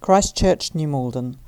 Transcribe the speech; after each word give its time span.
Christchurch, 0.00 0.74
New 0.74 0.86
Malden, 0.86 1.38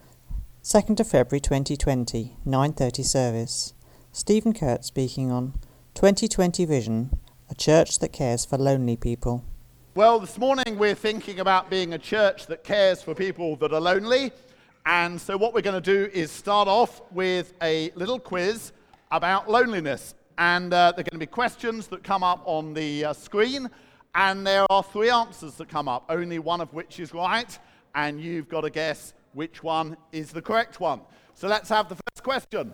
2nd 0.64 0.98
of 0.98 1.06
February 1.06 1.38
2020, 1.38 2.38
9:30 2.44 3.04
service. 3.04 3.74
Stephen 4.10 4.52
Kuhrt 4.52 4.84
speaking 4.84 5.30
on 5.30 5.52
2020 5.94 6.64
Vision, 6.64 7.10
a 7.50 7.54
church 7.54 7.98
that 8.00 8.12
cares 8.12 8.44
for 8.46 8.56
lonely 8.56 8.96
people. 8.96 9.44
Well, 9.94 10.18
this 10.18 10.38
morning 10.38 10.78
we're 10.78 10.94
thinking 10.94 11.38
about 11.38 11.70
being 11.70 11.92
a 11.92 11.98
church 11.98 12.46
that 12.46 12.64
cares 12.64 13.02
for 13.02 13.14
people 13.14 13.54
that 13.56 13.72
are 13.72 13.80
lonely. 13.80 14.32
And 14.86 15.20
so, 15.20 15.36
what 15.36 15.52
we're 15.54 15.60
going 15.60 15.80
to 15.80 16.08
do 16.08 16.10
is 16.12 16.32
start 16.32 16.68
off 16.68 17.02
with 17.12 17.52
a 17.62 17.90
little 17.94 18.18
quiz 18.18 18.72
about 19.12 19.48
loneliness. 19.48 20.14
And 20.38 20.72
uh, 20.72 20.92
there 20.92 21.00
are 21.00 21.10
going 21.10 21.12
to 21.12 21.18
be 21.18 21.26
questions 21.26 21.86
that 21.88 22.02
come 22.02 22.24
up 22.24 22.42
on 22.46 22.72
the 22.72 23.04
uh, 23.04 23.12
screen. 23.12 23.68
And 24.14 24.44
there 24.44 24.66
are 24.70 24.82
three 24.82 25.10
answers 25.10 25.54
that 25.56 25.68
come 25.68 25.86
up, 25.86 26.06
only 26.08 26.38
one 26.38 26.62
of 26.62 26.72
which 26.72 26.98
is 26.98 27.12
right 27.12 27.58
and 27.98 28.20
you've 28.20 28.48
got 28.48 28.60
to 28.60 28.70
guess 28.70 29.12
which 29.32 29.64
one 29.64 29.96
is 30.12 30.30
the 30.30 30.40
correct 30.40 30.78
one. 30.78 31.00
So 31.34 31.48
let's 31.48 31.68
have 31.68 31.88
the 31.88 31.96
first 31.96 32.22
question. 32.22 32.72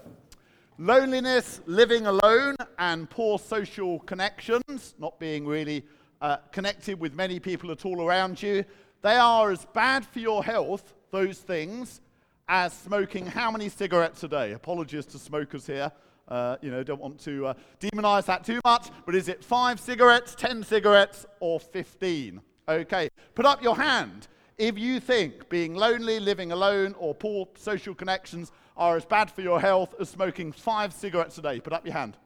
Loneliness, 0.77 1.63
living 1.65 2.07
alone, 2.07 2.57
and 2.79 3.09
poor 3.09 3.39
social 3.39 4.01
connections, 4.01 4.95
not 4.99 5.19
being 5.19 5.47
really 5.47 5.83
uh, 6.21 6.37
connected 6.53 7.01
with 7.01 7.15
many 7.15 7.41
people 7.41 7.71
at 7.71 7.87
all 7.87 8.03
around 8.03 8.43
you, 8.43 8.67
they 9.01 9.17
are 9.17 9.51
as 9.51 9.65
bad 9.73 10.05
for 10.05 10.19
your 10.19 10.45
health, 10.45 10.95
those 11.11 11.39
things, 11.39 12.03
as 12.47 12.75
smoking 12.75 13.25
how 13.25 13.51
many 13.51 13.71
cigarettes 13.71 14.23
a 14.25 14.29
day? 14.29 14.53
Apologies 14.53 15.07
to 15.07 15.19
smokers 15.19 15.67
here. 15.67 15.91
Uh, 16.29 16.57
you 16.61 16.71
know, 16.71 16.83
don't 16.83 17.01
want 17.01 17.19
to 17.21 17.47
uh, 17.47 17.55
demonize 17.81 18.27
that 18.27 18.45
too 18.45 18.61
much, 18.63 18.89
but 19.07 19.15
is 19.15 19.29
it 19.29 19.43
five 19.43 19.81
cigarettes, 19.81 20.35
ten 20.35 20.63
cigarettes, 20.63 21.25
or 21.41 21.59
15? 21.59 22.43
Okay, 22.69 23.09
put 23.35 23.47
up 23.47 23.63
your 23.63 23.77
hand 23.77 24.29
if 24.59 24.79
you 24.79 25.01
think 25.01 25.49
being 25.49 25.75
lonely, 25.75 26.21
living 26.21 26.53
alone, 26.53 26.95
or 26.99 27.15
poor 27.15 27.49
social 27.57 27.95
connections 27.95 28.53
are 28.77 28.97
as 28.97 29.05
bad 29.05 29.31
for 29.31 29.43
your 29.43 29.61
health 29.61 29.95
as 30.01 30.09
smoking 30.09 30.53
five 30.53 30.93
cigarettes 30.93 31.39
a 31.39 31.43
day, 31.43 31.61
put 31.61 31.73
up 31.73 31.85
your 31.85 31.95
hand. 31.95 32.17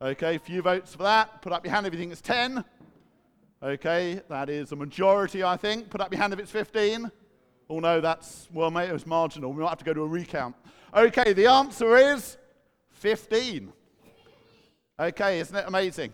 Okay, 0.00 0.38
few 0.38 0.62
votes 0.62 0.94
for 0.94 1.04
that. 1.04 1.42
Put 1.42 1.52
up 1.52 1.64
your 1.64 1.72
hand 1.72 1.86
if 1.86 1.92
you 1.92 1.98
think 1.98 2.12
it's 2.12 2.20
10. 2.20 2.64
Okay, 3.62 4.20
that 4.28 4.50
is 4.50 4.72
a 4.72 4.76
majority, 4.76 5.44
I 5.44 5.56
think. 5.56 5.88
Put 5.90 6.00
up 6.00 6.12
your 6.12 6.20
hand 6.20 6.32
if 6.32 6.40
it's 6.40 6.50
15. 6.50 7.10
Oh 7.70 7.78
no, 7.78 8.00
that's, 8.00 8.48
well, 8.52 8.70
mate, 8.70 8.90
it 8.90 8.92
was 8.92 9.06
marginal. 9.06 9.52
We 9.52 9.62
might 9.62 9.68
have 9.68 9.78
to 9.78 9.84
go 9.84 9.94
to 9.94 10.02
a 10.02 10.06
recount. 10.06 10.56
Okay, 10.94 11.32
the 11.32 11.46
answer 11.46 11.96
is 11.96 12.36
15. 12.90 13.72
Okay, 14.98 15.40
isn't 15.40 15.56
it 15.56 15.64
amazing? 15.66 16.12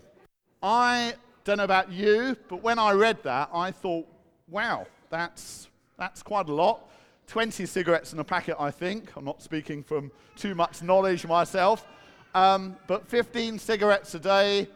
I 0.61 1.15
don't 1.43 1.57
know 1.57 1.63
about 1.63 1.91
you, 1.91 2.37
but 2.47 2.61
when 2.61 2.77
I 2.77 2.91
read 2.91 3.23
that, 3.23 3.49
I 3.51 3.71
thought, 3.71 4.07
wow, 4.47 4.85
that's, 5.09 5.67
that's 5.97 6.23
quite 6.23 6.49
a 6.49 6.53
lot. 6.53 6.89
20 7.27 7.65
cigarettes 7.65 8.13
in 8.13 8.19
a 8.19 8.23
packet, 8.23 8.55
I 8.59 8.71
think. 8.71 9.11
I'm 9.15 9.25
not 9.25 9.41
speaking 9.41 9.83
from 9.83 10.11
too 10.35 10.55
much 10.55 10.81
knowledge 10.81 11.27
myself. 11.27 11.87
Um, 12.33 12.75
but 12.87 13.07
15 13.07 13.59
cigarettes 13.59 14.13
a 14.15 14.19
day, 14.19 14.67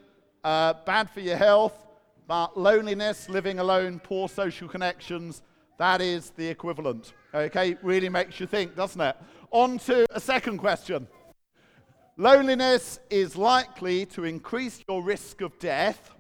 uh, 0.44 0.74
bad 0.86 1.10
for 1.10 1.20
your 1.20 1.38
health, 1.38 1.74
but 2.28 2.58
loneliness, 2.58 3.30
living 3.30 3.60
alone, 3.60 4.00
poor 4.00 4.28
social 4.28 4.68
connections, 4.68 5.42
that 5.78 6.02
is 6.02 6.32
the 6.32 6.48
equivalent. 6.48 7.14
Okay, 7.34 7.76
really 7.82 8.10
makes 8.10 8.40
you 8.40 8.46
think, 8.46 8.76
doesn't 8.76 9.02
it? 9.02 9.16
On 9.52 9.78
to 9.80 10.06
a 10.12 10.20
second 10.20 10.58
question. 10.60 11.08
Loneliness 12.18 13.00
is 13.10 13.36
likely 13.36 14.06
to 14.08 14.24
increase 14.24 14.84
your 14.88 15.02
risk 15.02 15.42
of 15.42 15.58
death. 15.58 16.12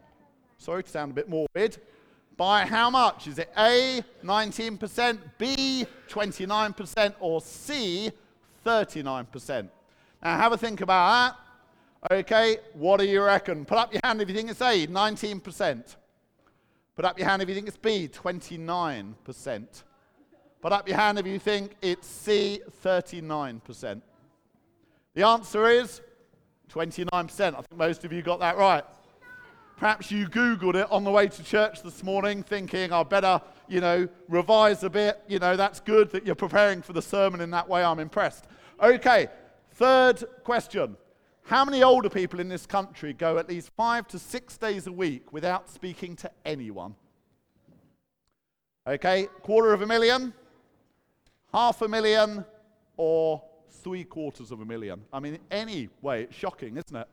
Sorry 0.57 0.83
to 0.83 0.89
sound 0.89 1.11
a 1.11 1.13
bit 1.13 1.29
morbid 1.29 1.77
by 2.37 2.65
how 2.65 2.89
much? 2.89 3.27
Is 3.27 3.39
it 3.39 3.51
A, 3.57 4.03
19%, 4.23 5.19
B, 5.37 5.85
29%, 6.09 7.13
or 7.19 7.41
C, 7.41 8.11
39%? 8.65 9.69
Now 10.23 10.37
have 10.37 10.51
a 10.51 10.57
think 10.57 10.81
about 10.81 11.37
that. 12.09 12.15
Okay, 12.19 12.57
what 12.73 12.99
do 12.99 13.05
you 13.05 13.23
reckon? 13.23 13.65
Put 13.65 13.77
up 13.77 13.93
your 13.93 14.01
hand 14.03 14.21
if 14.21 14.29
you 14.29 14.35
think 14.35 14.49
it's 14.49 14.61
A, 14.61 14.87
19%. 14.87 15.95
Put 16.95 17.05
up 17.05 17.17
your 17.17 17.27
hand 17.27 17.41
if 17.41 17.49
you 17.49 17.55
think 17.55 17.67
it's 17.67 17.77
B, 17.77 18.07
29%. 18.07 19.83
Put 20.61 20.71
up 20.71 20.87
your 20.87 20.97
hand 20.97 21.19
if 21.19 21.25
you 21.25 21.39
think 21.39 21.75
it's 21.81 22.07
C, 22.07 22.61
39%. 22.83 24.01
The 25.13 25.25
answer 25.25 25.67
is 25.67 26.01
29%. 26.71 27.41
I 27.41 27.51
think 27.51 27.77
most 27.77 28.05
of 28.05 28.13
you 28.13 28.21
got 28.21 28.39
that 28.39 28.57
right. 28.57 28.83
Perhaps 29.77 30.11
you 30.11 30.27
Googled 30.27 30.75
it 30.75 30.91
on 30.91 31.03
the 31.03 31.11
way 31.11 31.27
to 31.27 31.43
church 31.43 31.81
this 31.81 32.03
morning, 32.03 32.43
thinking, 32.43 32.91
I 32.91 33.03
better, 33.03 33.41
you 33.67 33.81
know, 33.81 34.07
revise 34.29 34.83
a 34.83 34.89
bit. 34.89 35.21
You 35.27 35.39
know, 35.39 35.55
that's 35.55 35.79
good 35.79 36.11
that 36.11 36.25
you're 36.25 36.35
preparing 36.35 36.81
for 36.81 36.93
the 36.93 37.01
sermon 37.01 37.41
in 37.41 37.51
that 37.51 37.67
way. 37.67 37.83
I'm 37.83 37.99
impressed. 37.99 38.45
Okay, 38.81 39.27
third 39.71 40.23
question. 40.43 40.95
How 41.43 41.65
many 41.65 41.83
older 41.83 42.09
people 42.09 42.39
in 42.39 42.47
this 42.47 42.65
country 42.65 43.13
go 43.13 43.37
at 43.37 43.49
least 43.49 43.71
five 43.75 44.07
to 44.09 44.19
six 44.19 44.57
days 44.57 44.87
a 44.87 44.91
week 44.91 45.33
without 45.33 45.69
speaking 45.69 46.15
to 46.17 46.31
anyone? 46.45 46.95
Okay, 48.87 49.27
quarter 49.41 49.73
of 49.73 49.81
a 49.81 49.85
million, 49.85 50.33
half 51.51 51.81
a 51.81 51.87
million, 51.87 52.45
or 52.95 53.41
three 53.69 54.03
quarters 54.03 54.51
of 54.51 54.61
a 54.61 54.65
million. 54.65 55.01
I 55.11 55.19
mean, 55.19 55.39
anyway, 55.51 56.23
it's 56.23 56.35
shocking, 56.35 56.77
isn't 56.77 56.95
it? 56.95 57.07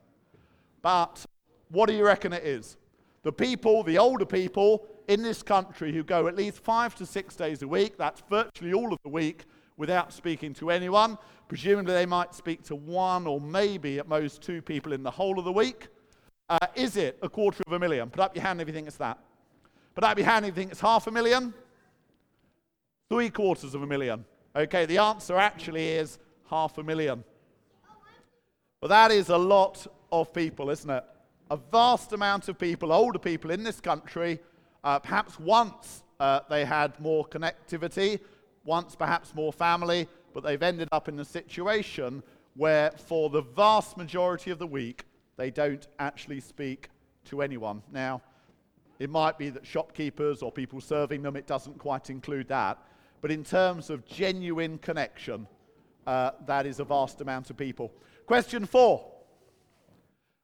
But 0.83 1.25
what 1.71 1.89
do 1.89 1.95
you 1.95 2.05
reckon 2.05 2.33
it 2.33 2.45
is? 2.45 2.77
The 3.23 3.33
people, 3.33 3.83
the 3.83 3.99
older 3.99 4.25
people 4.25 4.87
in 5.09 5.23
this 5.23 5.43
country 5.43 5.93
who 5.93 6.03
go 6.03 6.27
at 6.29 6.37
least 6.37 6.59
five 6.59 6.95
to 6.97 7.07
six 7.07 7.37
days 7.37 7.63
a 7.63 7.69
week, 7.69 7.97
that's 7.99 8.23
virtually 8.31 8.73
all 8.73 8.93
of 8.93 8.99
the 9.03 9.11
week, 9.11 9.45
without 9.77 10.13
speaking 10.13 10.53
to 10.55 10.71
anyone. 10.71 11.19
Presumably, 11.49 11.95
they 11.95 12.07
might 12.07 12.35
speak 12.35 12.63
to 12.65 12.77
one 12.77 13.27
or 13.27 13.41
maybe 13.41 13.99
at 13.99 14.07
most 14.07 14.43
two 14.43 14.63
people 14.63 14.93
in 14.93 15.03
the 15.03 15.11
whole 15.11 15.39
of 15.39 15.45
the 15.45 15.53
week. 15.53 15.89
Uh, 16.49 16.59
is 16.75 16.97
it 16.97 17.19
a 17.23 17.29
quarter 17.29 17.63
of 17.67 17.73
a 17.73 17.79
million? 17.79 18.11
Put 18.11 18.21
up 18.21 18.35
your 18.37 18.43
hand 18.43 18.61
if 18.61 18.69
you 18.69 18.75
think 18.75 18.87
it's 18.87 18.97
that. 18.99 19.19
Put 19.95 20.05
up 20.05 20.19
your 20.19 20.27
hand 20.27 20.45
if 20.45 20.51
you 20.51 20.55
think 20.55 20.71
it's 20.71 20.81
half 20.81 21.07
a 21.07 21.11
million. 21.11 21.53
Three 23.09 23.31
quarters 23.31 23.75
of 23.75 23.83
a 23.83 23.87
million. 23.87 24.25
Okay, 24.55 24.87
the 24.87 24.99
answer 24.99 25.37
actually 25.37 25.89
is 25.89 26.19
half 26.49 26.79
a 26.79 26.83
million. 26.83 27.25
But 28.81 28.89
that 28.89 29.11
is 29.11 29.29
a 29.29 29.37
lot 29.37 29.87
of 30.11 30.33
people, 30.33 30.71
isn't 30.71 30.91
it? 30.91 31.05
A 31.51 31.57
vast 31.57 32.13
amount 32.13 32.49
of 32.49 32.59
people, 32.59 32.93
older 32.93 33.19
people 33.19 33.51
in 33.51 33.65
this 33.65 33.81
country, 33.81 34.39
uh, 34.85 34.99
perhaps 34.99 35.39
once 35.39 36.05
uh, 36.21 36.41
they 36.49 36.65
had 36.65 36.99
more 37.01 37.27
connectivity, 37.27 38.21
once 38.65 38.95
perhaps 38.95 39.35
more 39.35 39.53
family, 39.53 40.07
but 40.33 40.45
they've 40.45 40.63
ended 40.63 40.89
up 40.93 41.09
in 41.09 41.19
a 41.19 41.25
situation 41.25 42.23
where 42.55 42.93
for 42.93 43.31
the 43.31 43.43
vast 43.43 43.97
majority 43.97 44.51
of 44.51 44.59
the 44.59 44.67
week, 44.67 45.05
they 45.37 45.51
don't 45.51 45.89
actually 45.99 46.41
speak 46.41 46.89
to 47.25 47.43
anyone. 47.43 47.83
Now, 47.93 48.23
it 48.99 49.11
might 49.11 49.39
be 49.39 49.51
that 49.51 49.67
shopkeepers 49.67 50.43
or 50.43 50.53
people 50.53 50.81
serving 50.81 51.23
them, 51.23 51.35
it 51.35 51.47
doesn't 51.47 51.79
quite 51.79 52.11
include 52.11 52.49
that. 52.49 52.79
But 53.23 53.31
in 53.31 53.45
terms 53.45 53.91
of 53.91 54.07
genuine 54.07 54.79
connection, 54.79 55.47
uh, 56.07 56.33
that 56.47 56.67
is 56.67 56.81
a 56.81 56.85
vast 56.85 57.21
amount 57.21 57.51
of 57.51 57.57
people. 57.57 57.93
Question 58.27 58.67
four. 58.67 59.11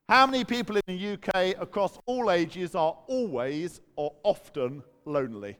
How 0.08 0.24
many 0.24 0.44
people 0.44 0.76
in 0.76 0.82
the 0.86 1.14
UK 1.14 1.60
across 1.60 1.98
all 2.06 2.30
ages 2.30 2.76
are 2.76 2.96
always 3.08 3.80
or 3.96 4.14
often 4.22 4.84
lonely? 5.04 5.56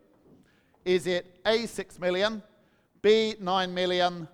Is 0.84 1.08
it 1.08 1.40
A, 1.44 1.66
6 1.66 1.98
million, 1.98 2.40
B, 3.02 3.34
9 3.40 3.74
million, 3.74 4.28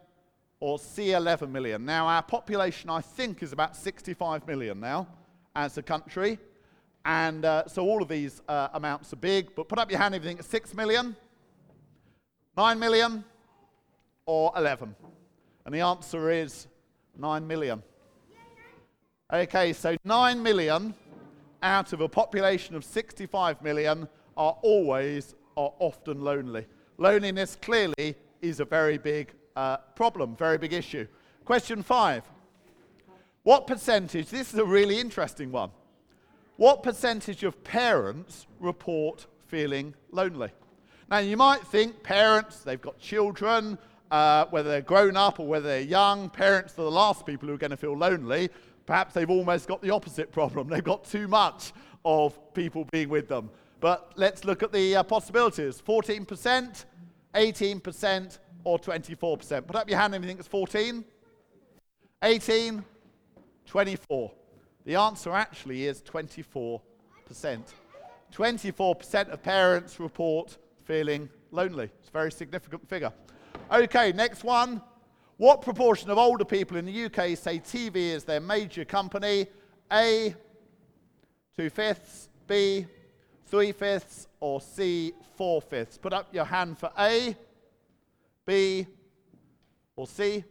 or 0.60 0.78
C, 0.78 1.12
11 1.12 1.50
million? 1.50 1.86
Now, 1.86 2.06
our 2.08 2.22
population, 2.22 2.90
I 2.90 3.00
think, 3.00 3.42
is 3.42 3.54
about 3.54 3.74
65 3.74 4.46
million 4.46 4.80
now 4.80 5.08
as 5.56 5.78
a 5.78 5.82
country. 5.82 6.38
And 7.06 7.46
uh, 7.46 7.66
so 7.66 7.82
all 7.82 8.02
of 8.02 8.08
these 8.08 8.42
uh, 8.48 8.68
amounts 8.74 9.14
are 9.14 9.16
big. 9.16 9.54
But 9.54 9.66
put 9.66 9.78
up 9.78 9.90
your 9.90 9.98
hand 9.98 10.14
if 10.14 10.22
you 10.22 10.28
think 10.28 10.40
it's 10.40 10.48
6 10.50 10.74
million, 10.74 11.16
9 12.58 12.78
million, 12.78 13.24
or 14.26 14.52
11. 14.58 14.94
And 15.64 15.74
the 15.74 15.80
answer 15.80 16.30
is 16.30 16.66
9 17.16 17.46
million. 17.46 17.82
Okay, 19.32 19.72
so 19.72 19.96
9 20.04 20.42
million 20.42 20.92
out 21.62 21.94
of 21.94 22.02
a 22.02 22.08
population 22.08 22.74
of 22.74 22.84
65 22.84 23.62
million 23.62 24.06
are 24.36 24.58
always 24.60 25.34
or 25.54 25.72
often 25.78 26.20
lonely. 26.20 26.66
Loneliness 26.98 27.56
clearly 27.56 28.14
is 28.42 28.60
a 28.60 28.66
very 28.66 28.98
big 28.98 29.32
uh, 29.56 29.78
problem, 29.96 30.36
very 30.36 30.58
big 30.58 30.74
issue. 30.74 31.06
Question 31.46 31.82
five 31.82 32.24
What 33.42 33.66
percentage, 33.66 34.28
this 34.28 34.52
is 34.52 34.58
a 34.58 34.66
really 34.66 35.00
interesting 35.00 35.50
one, 35.50 35.70
what 36.58 36.82
percentage 36.82 37.42
of 37.42 37.64
parents 37.64 38.46
report 38.60 39.26
feeling 39.46 39.94
lonely? 40.10 40.50
Now, 41.10 41.18
you 41.18 41.38
might 41.38 41.66
think 41.68 42.02
parents, 42.02 42.58
they've 42.58 42.80
got 42.80 42.98
children, 42.98 43.78
uh, 44.10 44.44
whether 44.50 44.68
they're 44.68 44.82
grown 44.82 45.16
up 45.16 45.40
or 45.40 45.46
whether 45.46 45.68
they're 45.68 45.80
young, 45.80 46.28
parents 46.28 46.74
are 46.74 46.82
the 46.82 46.90
last 46.90 47.24
people 47.24 47.48
who 47.48 47.54
are 47.54 47.58
going 47.58 47.70
to 47.70 47.78
feel 47.78 47.96
lonely. 47.96 48.50
Perhaps 48.86 49.14
they've 49.14 49.30
almost 49.30 49.68
got 49.68 49.80
the 49.82 49.90
opposite 49.90 50.32
problem. 50.32 50.68
They've 50.70 50.82
got 50.82 51.04
too 51.04 51.28
much 51.28 51.72
of 52.04 52.38
people 52.54 52.84
being 52.90 53.08
with 53.08 53.28
them. 53.28 53.50
But 53.80 54.12
let's 54.16 54.44
look 54.44 54.62
at 54.62 54.72
the 54.72 54.96
uh, 54.96 55.02
possibilities 55.02 55.80
14%, 55.80 56.84
18% 57.34 58.38
or 58.64 58.78
24%? 58.78 59.66
Put 59.66 59.76
up 59.76 59.88
your 59.88 59.98
hand 59.98 60.14
if 60.14 60.22
you 60.22 60.28
think 60.28 60.38
it's 60.38 60.48
14. 60.48 61.04
18, 62.22 62.84
24. 63.66 64.32
The 64.84 64.94
answer 64.94 65.32
actually 65.32 65.86
is 65.86 66.02
24%. 66.02 66.80
24% 68.32 69.28
of 69.28 69.42
parents 69.42 70.00
report 70.00 70.56
feeling 70.84 71.28
lonely. 71.50 71.90
It's 72.00 72.08
a 72.08 72.12
very 72.12 72.32
significant 72.32 72.88
figure. 72.88 73.12
Okay, 73.70 74.12
next 74.12 74.44
one. 74.44 74.80
What 75.42 75.60
proportion 75.60 76.08
of 76.08 76.18
older 76.18 76.44
people 76.44 76.76
in 76.76 76.86
the 76.86 77.06
UK 77.06 77.36
say 77.36 77.58
TV 77.58 77.96
is 77.96 78.22
their 78.22 78.38
major 78.38 78.84
company? 78.84 79.48
A, 79.92 80.36
two 81.56 81.68
fifths, 81.68 82.28
B, 82.46 82.86
three 83.46 83.72
fifths, 83.72 84.28
or 84.38 84.60
C, 84.60 85.12
four 85.34 85.60
fifths? 85.60 85.98
Put 85.98 86.12
up 86.12 86.32
your 86.32 86.44
hand 86.44 86.78
for 86.78 86.92
A, 86.96 87.36
B, 88.46 88.86
or 89.96 90.06
C. 90.06 90.44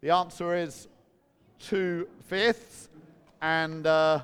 The 0.00 0.08
answer 0.08 0.56
is 0.56 0.88
two 1.58 2.08
fifths. 2.24 2.88
And 3.42 3.86
uh, 3.86 4.22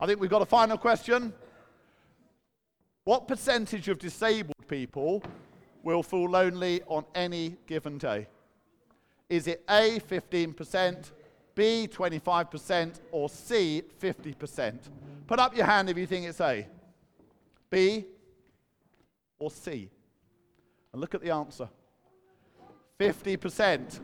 I 0.00 0.06
think 0.06 0.18
we've 0.18 0.30
got 0.30 0.40
a 0.40 0.46
final 0.46 0.78
question. 0.78 1.34
What 3.04 3.28
percentage 3.28 3.88
of 3.88 3.98
disabled 3.98 4.66
people 4.66 5.22
will 5.82 6.02
feel 6.02 6.24
lonely 6.24 6.80
on 6.86 7.04
any 7.14 7.58
given 7.66 7.98
day? 7.98 8.28
Is 9.32 9.46
it 9.46 9.64
A, 9.66 9.98
15%, 9.98 11.10
B, 11.54 11.88
25%, 11.90 13.00
or 13.12 13.30
C, 13.30 13.82
50%? 13.98 14.78
Put 15.26 15.38
up 15.38 15.56
your 15.56 15.64
hand 15.64 15.88
if 15.88 15.96
you 15.96 16.06
think 16.06 16.26
it's 16.26 16.38
A, 16.42 16.66
B, 17.70 18.04
or 19.38 19.50
C. 19.50 19.88
And 20.92 21.00
look 21.00 21.14
at 21.14 21.22
the 21.22 21.30
answer 21.30 21.66
50% 23.00 24.00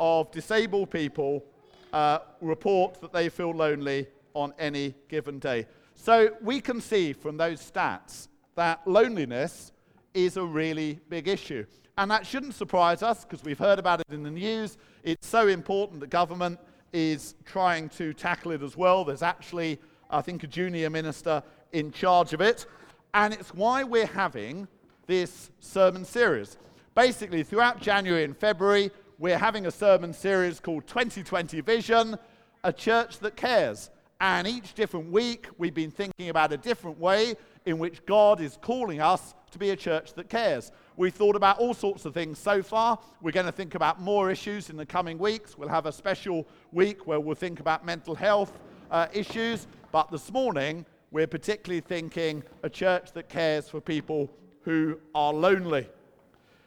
of 0.00 0.30
disabled 0.30 0.90
people 0.90 1.44
uh, 1.92 2.20
report 2.40 2.98
that 3.02 3.12
they 3.12 3.28
feel 3.28 3.50
lonely 3.50 4.06
on 4.32 4.54
any 4.58 4.94
given 5.10 5.38
day. 5.38 5.66
So 5.96 6.30
we 6.40 6.62
can 6.62 6.80
see 6.80 7.12
from 7.12 7.36
those 7.36 7.60
stats 7.60 8.28
that 8.54 8.80
loneliness 8.88 9.70
is 10.14 10.38
a 10.38 10.42
really 10.42 10.98
big 11.10 11.28
issue. 11.28 11.66
And 11.98 12.10
that 12.10 12.26
shouldn't 12.26 12.54
surprise 12.54 13.02
us 13.02 13.24
because 13.24 13.44
we've 13.44 13.58
heard 13.58 13.78
about 13.78 14.00
it 14.00 14.06
in 14.10 14.22
the 14.22 14.30
news. 14.30 14.78
It's 15.02 15.26
so 15.26 15.48
important 15.48 16.00
that 16.00 16.10
government 16.10 16.58
is 16.92 17.34
trying 17.44 17.88
to 17.90 18.14
tackle 18.14 18.52
it 18.52 18.62
as 18.62 18.76
well. 18.76 19.04
There's 19.04 19.22
actually, 19.22 19.78
I 20.10 20.22
think, 20.22 20.42
a 20.42 20.46
junior 20.46 20.88
minister 20.88 21.42
in 21.72 21.92
charge 21.92 22.32
of 22.32 22.40
it. 22.40 22.66
And 23.14 23.34
it's 23.34 23.52
why 23.54 23.84
we're 23.84 24.06
having 24.06 24.68
this 25.06 25.50
sermon 25.60 26.04
series. 26.04 26.56
Basically, 26.94 27.42
throughout 27.42 27.80
January 27.80 28.24
and 28.24 28.36
February, 28.36 28.90
we're 29.18 29.38
having 29.38 29.66
a 29.66 29.70
sermon 29.70 30.14
series 30.14 30.60
called 30.60 30.86
2020 30.86 31.60
Vision, 31.60 32.16
a 32.64 32.72
church 32.72 33.18
that 33.18 33.36
cares. 33.36 33.90
And 34.20 34.46
each 34.46 34.74
different 34.74 35.10
week, 35.10 35.48
we've 35.58 35.74
been 35.74 35.90
thinking 35.90 36.28
about 36.28 36.52
a 36.52 36.56
different 36.56 36.98
way 36.98 37.34
in 37.66 37.78
which 37.78 38.04
God 38.06 38.40
is 38.40 38.58
calling 38.62 39.00
us 39.00 39.34
to 39.50 39.58
be 39.58 39.70
a 39.70 39.76
church 39.76 40.14
that 40.14 40.28
cares. 40.28 40.72
We've 40.96 41.14
thought 41.14 41.36
about 41.36 41.58
all 41.58 41.72
sorts 41.72 42.04
of 42.04 42.12
things 42.12 42.38
so 42.38 42.62
far. 42.62 42.98
We're 43.20 43.32
going 43.32 43.46
to 43.46 43.52
think 43.52 43.74
about 43.74 44.00
more 44.00 44.30
issues 44.30 44.68
in 44.68 44.76
the 44.76 44.84
coming 44.84 45.18
weeks. 45.18 45.56
We'll 45.56 45.68
have 45.68 45.86
a 45.86 45.92
special 45.92 46.46
week 46.70 47.06
where 47.06 47.18
we'll 47.18 47.34
think 47.34 47.60
about 47.60 47.86
mental 47.86 48.14
health 48.14 48.60
uh, 48.90 49.06
issues. 49.12 49.66
But 49.90 50.10
this 50.10 50.30
morning, 50.30 50.84
we're 51.10 51.26
particularly 51.26 51.80
thinking 51.80 52.42
a 52.62 52.68
church 52.68 53.12
that 53.12 53.28
cares 53.28 53.68
for 53.68 53.80
people 53.80 54.30
who 54.62 54.98
are 55.14 55.32
lonely. 55.32 55.88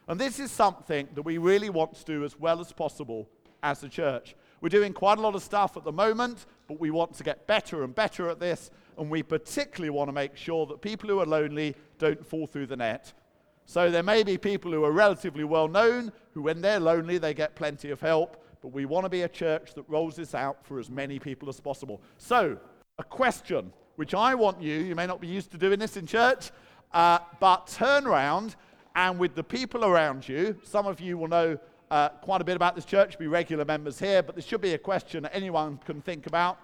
And 0.07 0.19
this 0.19 0.39
is 0.39 0.51
something 0.51 1.07
that 1.13 1.22
we 1.22 1.38
really 1.38 1.69
want 1.69 1.95
to 1.95 2.06
do 2.06 2.24
as 2.24 2.39
well 2.39 2.60
as 2.60 2.72
possible 2.72 3.30
as 3.62 3.83
a 3.83 3.89
church. 3.89 4.36
We're 4.62 4.69
doing 4.69 4.94
quite 4.94 5.19
a 5.19 5.22
lot 5.22 5.36
of 5.36 5.44
stuff 5.44 5.77
at 5.77 5.83
the 5.83 5.92
moment, 5.92 6.45
but 6.68 6.80
we 6.80 6.89
want 6.89 7.13
to 7.16 7.24
get 7.24 7.45
better 7.45 7.83
and 7.83 7.94
better 7.94 8.30
at 8.30 8.39
this 8.39 8.72
and 8.98 9.10
we 9.10 9.24
particularly 9.24 9.89
want 9.89 10.07
to 10.07 10.13
make 10.13 10.36
sure 10.38 10.66
that 10.68 10.81
people 10.81 11.10
who 11.10 11.19
are 11.19 11.25
lonely 11.25 11.75
don't 11.98 12.25
fall 12.25 12.48
through 12.48 12.68
the 12.68 12.77
net. 12.77 13.13
So 13.66 13.90
there 13.90 14.04
may 14.04 14.24
be 14.24 14.38
people 14.38 14.72
who 14.72 14.84
are 14.84 14.92
relatively 14.92 15.44
well 15.44 15.68
known, 15.68 16.12
who, 16.34 16.42
when 16.44 16.62
they're 16.62 16.80
lonely, 16.80 17.18
they 17.18 17.34
get 17.34 17.56
plenty 17.56 17.90
of 17.90 18.00
help, 18.00 18.44
but 18.62 18.70
we 18.70 18.86
want 18.86 19.06
to 19.06 19.10
be 19.10 19.24
a 19.24 19.30
church 19.30 19.74
that 19.74 19.84
rolls 19.88 20.16
this 20.16 20.36
out 20.36 20.66
for 20.66 20.80
as 20.80 20.90
many 20.90 21.20
people 21.20 21.50
as 21.50 21.60
possible. 21.60 22.02
So, 22.18 22.58
a 22.98 23.04
question 23.04 23.74
which 23.96 24.14
I 24.14 24.36
want 24.36 24.62
you, 24.62 24.80
you 24.80 24.96
may 24.96 25.08
not 25.08 25.20
be 25.20 25.28
used 25.28 25.52
to 25.52 25.58
doing 25.58 25.80
this 25.80 25.98
in 25.98 26.06
church, 26.06 26.52
uh, 26.94 27.20
but 27.40 27.68
turn 27.68 28.06
around 28.06 28.56
and 28.96 29.20
with 29.20 29.36
the 29.36 29.44
people 29.44 29.84
around 29.84 30.28
you, 30.28 30.58
some 30.64 30.86
of 30.86 31.02
you 31.02 31.18
will 31.18 31.28
know 31.28 31.58
uh, 31.92 32.10
quite 32.10 32.42
a 32.42 32.44
bit 32.44 32.56
about 32.56 32.76
this 32.76 32.86
church, 32.86 33.18
be 33.20 33.28
regular 33.28 33.66
members 33.66 34.00
here, 34.00 34.24
but 34.24 34.36
this 34.36 34.46
should 34.46 34.62
be 34.62 34.74
a 34.74 34.78
question 34.78 35.24
that 35.24 35.36
anyone 35.36 35.78
can 35.86 36.02
think 36.02 36.28
about. 36.28 36.58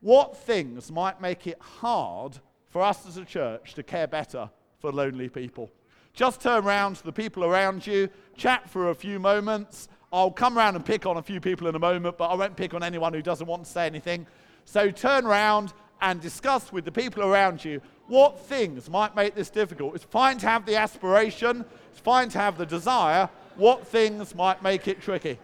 What 0.00 0.36
things 0.36 0.90
might 0.90 1.20
make 1.20 1.46
it 1.46 1.58
hard 1.60 2.38
for 2.68 2.82
us 2.82 3.06
as 3.06 3.16
a 3.16 3.24
church 3.24 3.74
to 3.74 3.82
care 3.82 4.06
better 4.06 4.50
for 4.80 4.90
lonely 4.90 5.28
people? 5.28 5.70
Just 6.16 6.40
turn 6.40 6.64
around 6.64 6.96
to 6.96 7.04
the 7.04 7.12
people 7.12 7.44
around 7.44 7.86
you, 7.86 8.08
chat 8.38 8.68
for 8.70 8.88
a 8.88 8.94
few 8.94 9.20
moments. 9.20 9.88
I'll 10.10 10.30
come 10.30 10.56
around 10.56 10.74
and 10.74 10.84
pick 10.84 11.04
on 11.04 11.18
a 11.18 11.22
few 11.22 11.40
people 11.40 11.68
in 11.68 11.74
a 11.74 11.78
moment, 11.78 12.16
but 12.16 12.28
I 12.28 12.34
won't 12.34 12.56
pick 12.56 12.72
on 12.72 12.82
anyone 12.82 13.12
who 13.12 13.20
doesn't 13.20 13.46
want 13.46 13.66
to 13.66 13.70
say 13.70 13.84
anything. 13.84 14.26
So 14.64 14.90
turn 14.90 15.26
around 15.26 15.74
and 16.00 16.18
discuss 16.18 16.72
with 16.72 16.86
the 16.86 16.90
people 16.90 17.22
around 17.22 17.62
you 17.62 17.82
what 18.06 18.40
things 18.40 18.88
might 18.88 19.14
make 19.14 19.34
this 19.34 19.50
difficult. 19.50 19.94
It's 19.94 20.04
fine 20.04 20.38
to 20.38 20.48
have 20.48 20.64
the 20.64 20.76
aspiration, 20.76 21.66
it's 21.90 22.00
fine 22.00 22.30
to 22.30 22.38
have 22.38 22.56
the 22.56 22.66
desire. 22.66 23.28
What 23.56 23.86
things 23.86 24.34
might 24.34 24.62
make 24.62 24.88
it 24.88 25.02
tricky? 25.02 25.38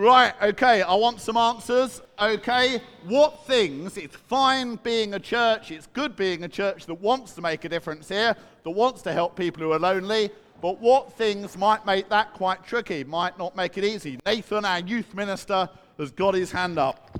Right, 0.00 0.32
okay, 0.40 0.80
I 0.80 0.94
want 0.94 1.20
some 1.20 1.36
answers. 1.36 2.00
Okay, 2.18 2.80
what 3.04 3.44
things, 3.44 3.98
it's 3.98 4.16
fine 4.16 4.76
being 4.76 5.12
a 5.12 5.18
church, 5.18 5.70
it's 5.70 5.88
good 5.88 6.16
being 6.16 6.42
a 6.44 6.48
church 6.48 6.86
that 6.86 6.94
wants 6.94 7.34
to 7.34 7.42
make 7.42 7.66
a 7.66 7.68
difference 7.68 8.08
here, 8.08 8.34
that 8.64 8.70
wants 8.70 9.02
to 9.02 9.12
help 9.12 9.36
people 9.36 9.62
who 9.62 9.72
are 9.72 9.78
lonely, 9.78 10.30
but 10.62 10.80
what 10.80 11.12
things 11.18 11.58
might 11.58 11.84
make 11.84 12.08
that 12.08 12.32
quite 12.32 12.64
tricky, 12.64 13.04
might 13.04 13.38
not 13.38 13.54
make 13.54 13.76
it 13.76 13.84
easy? 13.84 14.18
Nathan, 14.24 14.64
our 14.64 14.80
youth 14.80 15.12
minister, 15.14 15.68
has 15.98 16.10
got 16.10 16.32
his 16.32 16.50
hand 16.50 16.78
up. 16.78 17.10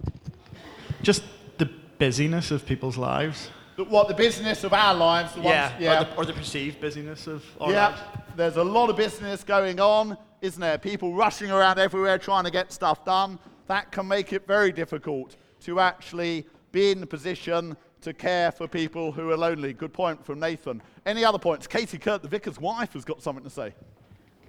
Just 1.03 1.23
the 1.59 1.69
busyness 1.99 2.51
of 2.51 2.65
people's 2.65 2.97
lives. 2.97 3.51
The, 3.77 3.85
what, 3.85 4.09
the 4.09 4.15
business 4.15 4.65
of 4.65 4.73
our 4.73 4.95
lives? 4.95 5.35
The 5.35 5.43
yeah, 5.43 5.69
ones, 5.69 5.83
yeah. 5.83 6.01
Or, 6.01 6.05
the, 6.05 6.17
or 6.17 6.25
the 6.25 6.33
perceived 6.33 6.81
busyness 6.81 7.27
of 7.27 7.45
our 7.61 7.73
yeah, 7.73 7.89
lives. 7.89 8.01
there's 8.37 8.57
a 8.57 8.65
lot 8.65 8.89
of 8.89 8.97
business 8.97 9.45
going 9.45 9.81
on 9.81 10.17
isn't 10.43 10.61
there? 10.61 10.79
People 10.79 11.15
rushing 11.15 11.51
around 11.51 11.79
everywhere 11.79 12.19
trying 12.19 12.45
to 12.45 12.51
get 12.51 12.73
stuff 12.73 13.05
done. 13.05 13.39
That 13.67 13.93
can 13.93 14.09
make 14.09 14.33
it 14.33 14.47
very 14.47 14.73
difficult 14.73 15.37
to 15.63 15.81
actually 15.81 16.47
be 16.73 16.91
in 16.91 17.01
the 17.01 17.07
position 17.07 17.77
to 18.01 18.15
care 18.15 18.51
for 18.51 18.67
people 18.67 19.13
who 19.13 19.31
are 19.31 19.37
lonely. 19.37 19.73
Good 19.73 19.93
point 19.93 20.25
from 20.25 20.41
Nathan. 20.41 20.83
Any 21.05 21.25
other 21.25 21.39
points? 21.39 21.67
Katie 21.67 21.99
Kuhrt, 21.99 22.23
the 22.23 22.29
vicar's 22.29 22.59
wife, 22.59 22.95
has 22.95 23.05
got 23.05 23.23
something 23.23 23.45
to 23.45 23.51
say. 23.51 23.75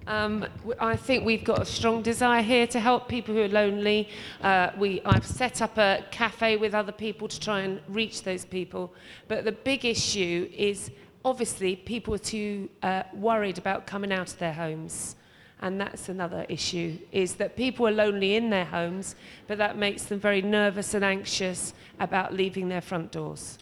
Um, 0.06 0.46
I 0.80 0.96
think 0.96 1.24
we've 1.24 1.44
got 1.44 1.62
a 1.62 1.64
strong 1.64 2.02
desire 2.02 2.42
here 2.42 2.66
to 2.68 2.80
help 2.80 3.08
people 3.08 3.34
who 3.34 3.42
are 3.42 3.48
lonely. 3.48 4.08
Uh, 4.40 4.70
we, 4.76 5.00
I've 5.04 5.26
set 5.26 5.62
up 5.62 5.78
a 5.78 6.04
cafe 6.10 6.56
with 6.56 6.74
other 6.74 6.90
people 6.92 7.28
to 7.28 7.38
try 7.38 7.60
and 7.60 7.80
reach 7.88 8.24
those 8.24 8.44
people. 8.44 8.92
But 9.28 9.44
the 9.44 9.52
big 9.52 9.84
issue 9.84 10.50
is 10.52 10.90
obviously 11.24 11.76
people 11.76 12.14
are 12.14 12.18
too 12.18 12.68
uh, 12.82 13.04
worried 13.14 13.58
about 13.58 13.86
coming 13.86 14.12
out 14.12 14.32
of 14.32 14.38
their 14.38 14.52
homes. 14.52 15.14
And 15.62 15.80
that's 15.80 16.08
another 16.08 16.44
issue, 16.48 16.98
is 17.12 17.34
that 17.36 17.56
people 17.56 17.86
are 17.86 17.92
lonely 17.92 18.34
in 18.34 18.50
their 18.50 18.64
homes, 18.64 19.14
but 19.46 19.58
that 19.58 19.78
makes 19.78 20.02
them 20.02 20.18
very 20.18 20.42
nervous 20.42 20.92
and 20.92 21.04
anxious 21.04 21.72
about 22.00 22.34
leaving 22.34 22.68
their 22.68 22.80
front 22.80 23.12
doors. 23.12 23.58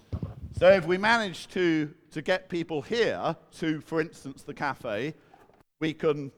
So 0.58 0.70
if 0.70 0.86
we 0.86 0.96
manage 0.96 1.46
to, 1.48 1.92
to 2.12 2.22
get 2.22 2.48
people 2.48 2.80
here 2.80 3.36
to, 3.58 3.82
for 3.82 4.00
instance, 4.00 4.42
the 4.42 4.54
cafe, 4.54 5.14
we 5.78 5.92
can 5.92 6.32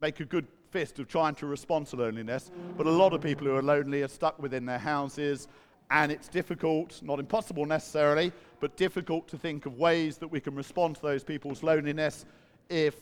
make 0.00 0.20
a 0.20 0.24
good 0.24 0.46
fist 0.70 0.98
of 0.98 1.06
trying 1.06 1.34
to 1.34 1.46
respond 1.46 1.86
to 1.88 1.96
loneliness. 1.96 2.50
But 2.78 2.86
a 2.86 2.90
lot 2.90 3.12
of 3.12 3.20
people 3.20 3.46
who 3.46 3.54
are 3.54 3.62
lonely 3.62 4.02
are 4.02 4.08
stuck 4.08 4.40
within 4.40 4.64
their 4.64 4.78
houses, 4.78 5.48
and 5.90 6.10
it's 6.10 6.28
difficult, 6.28 7.02
not 7.02 7.20
impossible 7.20 7.66
necessarily, 7.66 8.32
but 8.58 8.78
difficult 8.78 9.28
to 9.28 9.36
think 9.36 9.66
of 9.66 9.76
ways 9.76 10.16
that 10.16 10.28
we 10.28 10.40
can 10.40 10.54
respond 10.54 10.96
to 10.96 11.02
those 11.02 11.22
people's 11.22 11.62
loneliness 11.62 12.24
if 12.70 12.96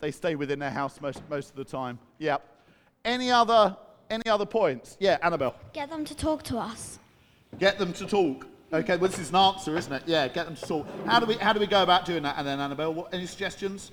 they 0.00 0.10
stay 0.10 0.34
within 0.34 0.58
their 0.58 0.70
house 0.70 1.00
most, 1.00 1.22
most 1.28 1.50
of 1.50 1.56
the 1.56 1.64
time. 1.64 1.98
Yeah. 2.18 2.38
Any 3.04 3.30
other, 3.30 3.76
any 4.08 4.26
other 4.26 4.46
points? 4.46 4.96
Yeah, 4.98 5.18
Annabelle. 5.22 5.54
Get 5.72 5.90
them 5.90 6.04
to 6.06 6.16
talk 6.16 6.42
to 6.44 6.58
us. 6.58 6.98
Get 7.58 7.78
them 7.78 7.92
to 7.94 8.06
talk. 8.06 8.46
Okay, 8.72 8.96
well, 8.96 9.10
this 9.10 9.18
is 9.18 9.30
an 9.30 9.36
answer, 9.36 9.76
isn't 9.76 9.92
it? 9.92 10.02
Yeah, 10.06 10.28
get 10.28 10.46
them 10.46 10.54
to 10.54 10.66
talk. 10.66 10.86
How 11.06 11.18
do 11.18 11.26
we, 11.26 11.34
how 11.34 11.52
do 11.52 11.60
we 11.60 11.66
go 11.66 11.82
about 11.82 12.04
doing 12.04 12.22
that? 12.22 12.36
And 12.38 12.46
then, 12.46 12.60
Annabelle, 12.60 12.94
what, 12.94 13.12
any 13.12 13.26
suggestions? 13.26 13.92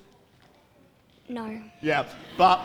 No. 1.28 1.60
Yeah, 1.82 2.06
but 2.36 2.60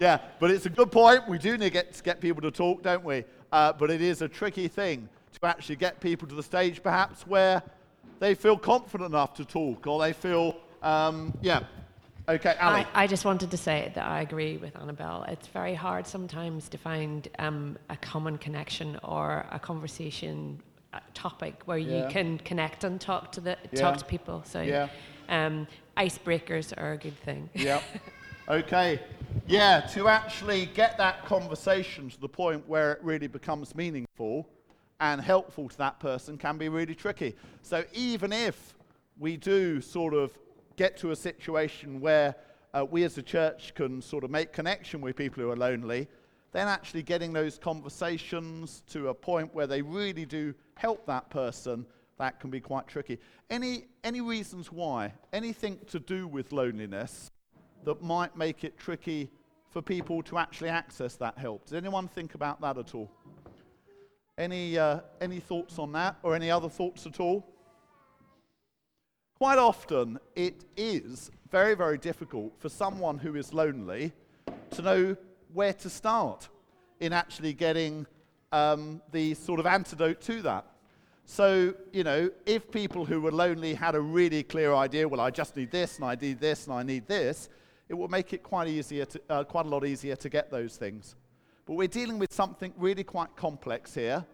yeah, 0.00 0.18
but 0.40 0.50
it's 0.50 0.66
a 0.66 0.70
good 0.70 0.90
point. 0.90 1.28
We 1.28 1.38
do 1.38 1.52
need 1.52 1.66
to 1.66 1.70
get, 1.70 1.92
to 1.94 2.02
get 2.02 2.20
people 2.20 2.42
to 2.42 2.50
talk, 2.50 2.82
don't 2.82 3.04
we? 3.04 3.24
Uh, 3.52 3.72
but 3.72 3.90
it 3.90 4.00
is 4.00 4.22
a 4.22 4.28
tricky 4.28 4.66
thing 4.66 5.08
to 5.32 5.46
actually 5.46 5.76
get 5.76 6.00
people 6.00 6.26
to 6.28 6.34
the 6.34 6.42
stage, 6.42 6.82
perhaps, 6.82 7.26
where 7.26 7.62
they 8.18 8.34
feel 8.34 8.56
confident 8.56 9.10
enough 9.10 9.34
to 9.34 9.44
talk, 9.44 9.86
or 9.86 10.00
they 10.00 10.12
feel 10.12 10.56
Um, 10.82 11.36
yeah. 11.42 11.64
Okay, 12.28 12.54
Ali. 12.60 12.84
I, 12.94 13.04
I 13.04 13.06
just 13.06 13.24
wanted 13.24 13.50
to 13.50 13.56
say 13.56 13.90
that 13.94 14.04
I 14.06 14.20
agree 14.20 14.58
with 14.58 14.76
Annabelle. 14.78 15.24
It's 15.28 15.46
very 15.46 15.74
hard 15.74 16.06
sometimes 16.06 16.68
to 16.68 16.76
find 16.78 17.26
um, 17.38 17.78
a 17.88 17.96
common 17.96 18.36
connection 18.36 18.98
or 19.02 19.46
a 19.50 19.58
conversation 19.58 20.60
uh, 20.92 21.00
topic 21.14 21.62
where 21.64 21.78
Yeah. 21.78 21.96
you 22.04 22.10
can 22.10 22.36
connect 22.38 22.84
and 22.84 23.00
talk 23.00 23.32
to 23.32 23.40
the 23.40 23.56
Yeah. 23.72 23.80
talk 23.80 23.96
to 23.98 24.04
people. 24.04 24.42
So 24.44 24.60
Yeah. 24.60 24.88
um, 25.30 25.66
icebreakers 25.96 26.76
are 26.76 26.92
a 26.92 26.98
good 26.98 27.18
thing. 27.18 27.48
Yep. 27.54 27.82
Okay. 28.50 28.98
Yeah, 29.46 29.80
to 29.92 30.08
actually 30.08 30.64
get 30.74 30.96
that 30.96 31.22
conversation 31.26 32.08
to 32.08 32.18
the 32.18 32.30
point 32.30 32.66
where 32.66 32.92
it 32.92 33.00
really 33.02 33.26
becomes 33.26 33.74
meaningful 33.74 34.48
and 35.00 35.20
helpful 35.20 35.68
to 35.68 35.76
that 35.76 36.00
person 36.00 36.38
can 36.38 36.56
be 36.56 36.70
really 36.70 36.94
tricky. 36.94 37.36
So 37.60 37.84
even 37.92 38.32
if 38.32 38.72
we 39.18 39.36
do 39.36 39.82
sort 39.82 40.14
of 40.14 40.32
get 40.78 40.96
to 40.96 41.10
a 41.10 41.16
situation 41.16 42.00
where 42.00 42.36
uh, 42.72 42.86
we 42.88 43.02
as 43.02 43.18
a 43.18 43.22
church 43.22 43.74
can 43.74 44.00
sort 44.00 44.22
of 44.22 44.30
make 44.30 44.52
connection 44.52 45.00
with 45.00 45.16
people 45.16 45.42
who 45.42 45.50
are 45.50 45.56
lonely, 45.56 46.06
then 46.52 46.68
actually 46.68 47.02
getting 47.02 47.32
those 47.32 47.58
conversations 47.58 48.84
to 48.88 49.08
a 49.08 49.14
point 49.14 49.52
where 49.52 49.66
they 49.66 49.82
really 49.82 50.24
do 50.24 50.54
help 50.76 51.04
that 51.06 51.28
person, 51.30 51.84
that 52.18 52.38
can 52.38 52.48
be 52.48 52.60
quite 52.60 52.86
tricky. 52.86 53.18
Any, 53.50 53.86
any 54.04 54.20
reasons 54.20 54.70
why? 54.70 55.12
Anything 55.32 55.80
to 55.88 55.98
do 55.98 56.28
with 56.28 56.52
loneliness 56.52 57.32
that 57.84 58.00
might 58.00 58.36
make 58.36 58.62
it 58.62 58.78
tricky 58.78 59.30
for 59.70 59.82
people 59.82 60.22
to 60.22 60.38
actually 60.38 60.68
access 60.68 61.16
that 61.16 61.36
help? 61.36 61.64
Does 61.64 61.74
anyone 61.74 62.06
think 62.06 62.36
about 62.36 62.60
that 62.60 62.78
at 62.78 62.94
all? 62.94 63.10
Any, 64.38 64.78
uh, 64.78 65.00
any 65.20 65.40
thoughts 65.40 65.80
on 65.80 65.90
that 65.92 66.18
or 66.22 66.36
any 66.36 66.52
other 66.52 66.68
thoughts 66.68 67.04
at 67.04 67.18
all? 67.18 67.57
Quite 69.38 69.58
often, 69.58 70.18
it 70.34 70.64
is 70.76 71.30
very, 71.52 71.76
very 71.76 71.96
difficult 71.96 72.52
for 72.58 72.68
someone 72.68 73.18
who 73.18 73.36
is 73.36 73.54
lonely 73.54 74.12
to 74.72 74.82
know 74.82 75.16
where 75.52 75.72
to 75.74 75.88
start 75.88 76.48
in 76.98 77.12
actually 77.12 77.52
getting 77.52 78.04
um, 78.50 79.00
the 79.12 79.34
sort 79.34 79.60
of 79.60 79.66
antidote 79.66 80.20
to 80.22 80.42
that. 80.42 80.66
So, 81.24 81.72
you 81.92 82.02
know, 82.02 82.30
if 82.46 82.68
people 82.72 83.04
who 83.04 83.20
were 83.20 83.30
lonely 83.30 83.74
had 83.74 83.94
a 83.94 84.00
really 84.00 84.42
clear 84.42 84.74
idea, 84.74 85.06
well, 85.06 85.20
I 85.20 85.30
just 85.30 85.54
need 85.54 85.70
this, 85.70 85.98
and 85.98 86.04
I 86.04 86.16
need 86.16 86.40
this, 86.40 86.66
and 86.66 86.74
I 86.74 86.82
need 86.82 87.06
this, 87.06 87.48
it 87.88 87.94
will 87.94 88.08
make 88.08 88.32
it 88.32 88.42
quite, 88.42 88.66
easier 88.66 89.04
to, 89.04 89.20
uh, 89.30 89.44
quite 89.44 89.66
a 89.66 89.68
lot 89.68 89.86
easier 89.86 90.16
to 90.16 90.28
get 90.28 90.50
those 90.50 90.76
things. 90.76 91.14
But 91.64 91.74
we're 91.74 91.86
dealing 91.86 92.18
with 92.18 92.32
something 92.32 92.74
really 92.76 93.04
quite 93.04 93.36
complex 93.36 93.94
here, 93.94 94.26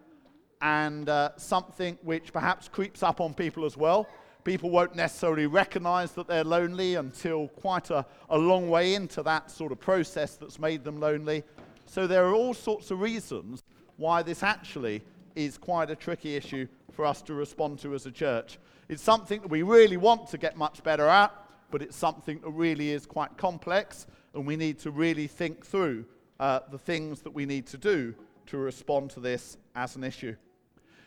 and 0.63 1.11
uh, 1.11 1.33
something 1.37 1.99
which 2.01 2.33
perhaps 2.33 2.69
creeps 2.69 3.03
up 3.03 3.21
on 3.21 3.35
people 3.35 3.67
as 3.67 3.77
well. 3.77 4.09
People 4.45 4.69
won't 4.69 4.95
necessarily 4.95 5.47
recognize 5.47 6.13
that 6.13 6.29
they're 6.29 6.45
lonely 6.45 6.97
until 6.97 7.49
quite 7.49 7.91
a, 7.91 8.05
a 8.29 8.37
long 8.37 8.69
way 8.69 8.95
into 8.95 9.23
that 9.23 9.51
sort 9.51 9.73
of 9.73 9.81
process 9.81 10.37
that's 10.37 10.59
made 10.59 10.85
them 10.85 11.01
lonely. 11.01 11.43
So 11.87 12.07
there 12.07 12.27
are 12.27 12.35
all 12.35 12.53
sorts 12.53 12.91
of 12.91 13.01
reasons 13.01 13.63
why 13.97 14.23
this 14.23 14.43
actually 14.43 15.03
is 15.35 15.57
quite 15.57 15.91
a 15.91 15.97
tricky 15.97 16.37
issue 16.37 16.67
for 16.93 17.07
us 17.07 17.23
to 17.23 17.35
respond 17.35 17.79
to 17.81 17.95
as 17.95 18.05
a 18.05 18.11
church. 18.11 18.59
It's 18.89 19.03
something 19.03 19.41
that 19.41 19.51
we 19.51 19.63
really 19.63 19.97
want 19.97 20.29
to 20.29 20.39
get 20.39 20.57
much 20.57 20.83
better 20.83 21.09
at, 21.09 21.33
but 21.71 21.81
it's 21.81 21.97
something 21.97 22.39
that 22.41 22.51
really 22.51 22.91
is 22.91 23.07
quite 23.07 23.37
complex, 23.39 24.07
and 24.35 24.47
we 24.47 24.57
need 24.57 24.79
to 24.81 24.91
really 24.91 25.27
think 25.27 25.65
through 25.65 26.05
uh, 26.39 26.61
the 26.71 26.79
things 26.79 27.23
that 27.23 27.33
we 27.33 27.47
need 27.47 27.67
to 27.69 27.79
do 27.79 28.15
to 28.47 28.59
respond 28.59 29.11
to 29.11 29.21
this 29.21 29.57
as 29.75 29.97
an 29.97 30.05
issue. 30.05 30.37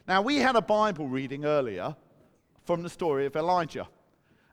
Now, 0.08 0.22
we 0.22 0.38
had 0.38 0.56
a 0.56 0.62
Bible 0.62 1.08
reading 1.08 1.46
earlier 1.46 1.96
from 2.68 2.84
the 2.84 2.90
story 2.90 3.26
of 3.26 3.36
Elijah. 3.38 3.88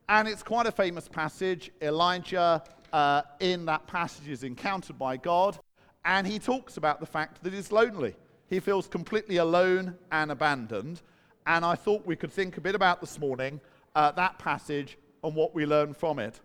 And 0.08 0.28
it's 0.28 0.44
quite 0.44 0.66
a 0.66 0.72
famous 0.72 1.08
passage. 1.08 1.72
Elijah, 1.82 2.62
uh, 2.92 3.22
in 3.40 3.64
that 3.66 3.88
passage, 3.88 4.28
is 4.28 4.44
encountered 4.44 4.96
by 4.96 5.16
God, 5.16 5.58
and 6.04 6.24
he 6.24 6.38
talks 6.38 6.76
about 6.76 7.00
the 7.00 7.06
fact 7.06 7.42
that 7.42 7.52
he's 7.52 7.72
lonely. 7.72 8.14
He 8.48 8.60
feels 8.60 8.86
completely 8.86 9.38
alone 9.38 9.96
and 10.12 10.30
abandoned. 10.30 11.02
And 11.46 11.64
I 11.64 11.74
thought 11.74 12.06
we 12.06 12.14
could 12.14 12.32
think 12.32 12.56
a 12.56 12.60
bit 12.60 12.76
about 12.76 13.00
this 13.00 13.18
morning 13.18 13.60
uh, 13.96 14.12
that 14.12 14.38
passage 14.38 14.96
and 15.24 15.34
what 15.34 15.52
we 15.52 15.66
learn 15.66 15.92
from 15.92 16.20
it. 16.20 16.40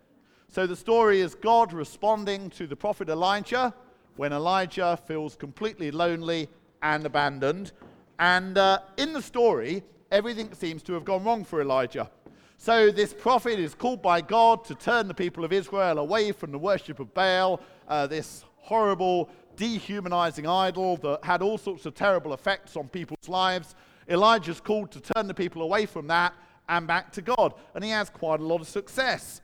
So 0.47 0.65
the 0.65 0.75
story 0.75 1.21
is 1.21 1.35
God 1.35 1.71
responding 1.71 2.49
to 2.51 2.65
the 2.65 2.75
prophet 2.75 3.09
Elijah 3.09 3.75
when 4.15 4.33
Elijah 4.33 4.97
feels 5.05 5.35
completely 5.35 5.91
lonely 5.91 6.49
and 6.81 7.05
abandoned. 7.05 7.73
And 8.17 8.57
uh, 8.57 8.79
in 8.97 9.13
the 9.13 9.21
story, 9.21 9.83
everything 10.11 10.53
seems 10.53 10.83
to 10.83 10.93
have 10.93 11.05
gone 11.05 11.23
wrong 11.23 11.43
for 11.43 11.61
Elijah. 11.61 12.09
So 12.57 12.91
this 12.91 13.13
prophet 13.13 13.57
is 13.57 13.73
called 13.73 14.01
by 14.01 14.21
God 14.21 14.65
to 14.65 14.75
turn 14.75 15.07
the 15.07 15.13
people 15.13 15.45
of 15.45 15.53
Israel 15.53 15.97
away 15.97 16.31
from 16.31 16.51
the 16.51 16.59
worship 16.59 16.99
of 16.99 17.13
Baal, 17.13 17.61
uh, 17.87 18.05
this 18.07 18.43
horrible, 18.57 19.29
dehumanizing 19.55 20.47
idol 20.47 20.97
that 20.97 21.23
had 21.23 21.41
all 21.41 21.57
sorts 21.57 21.85
of 21.85 21.93
terrible 21.93 22.33
effects 22.33 22.75
on 22.75 22.87
people's 22.89 23.29
lives. 23.29 23.75
Elijah's 24.09 24.59
called 24.59 24.91
to 24.91 24.99
turn 24.99 25.27
the 25.27 25.33
people 25.33 25.61
away 25.61 25.85
from 25.85 26.07
that 26.07 26.33
and 26.67 26.85
back 26.85 27.11
to 27.13 27.21
God. 27.21 27.53
And 27.75 27.83
he 27.83 27.89
has 27.91 28.09
quite 28.09 28.39
a 28.39 28.43
lot 28.43 28.61
of 28.61 28.67
success. 28.67 29.41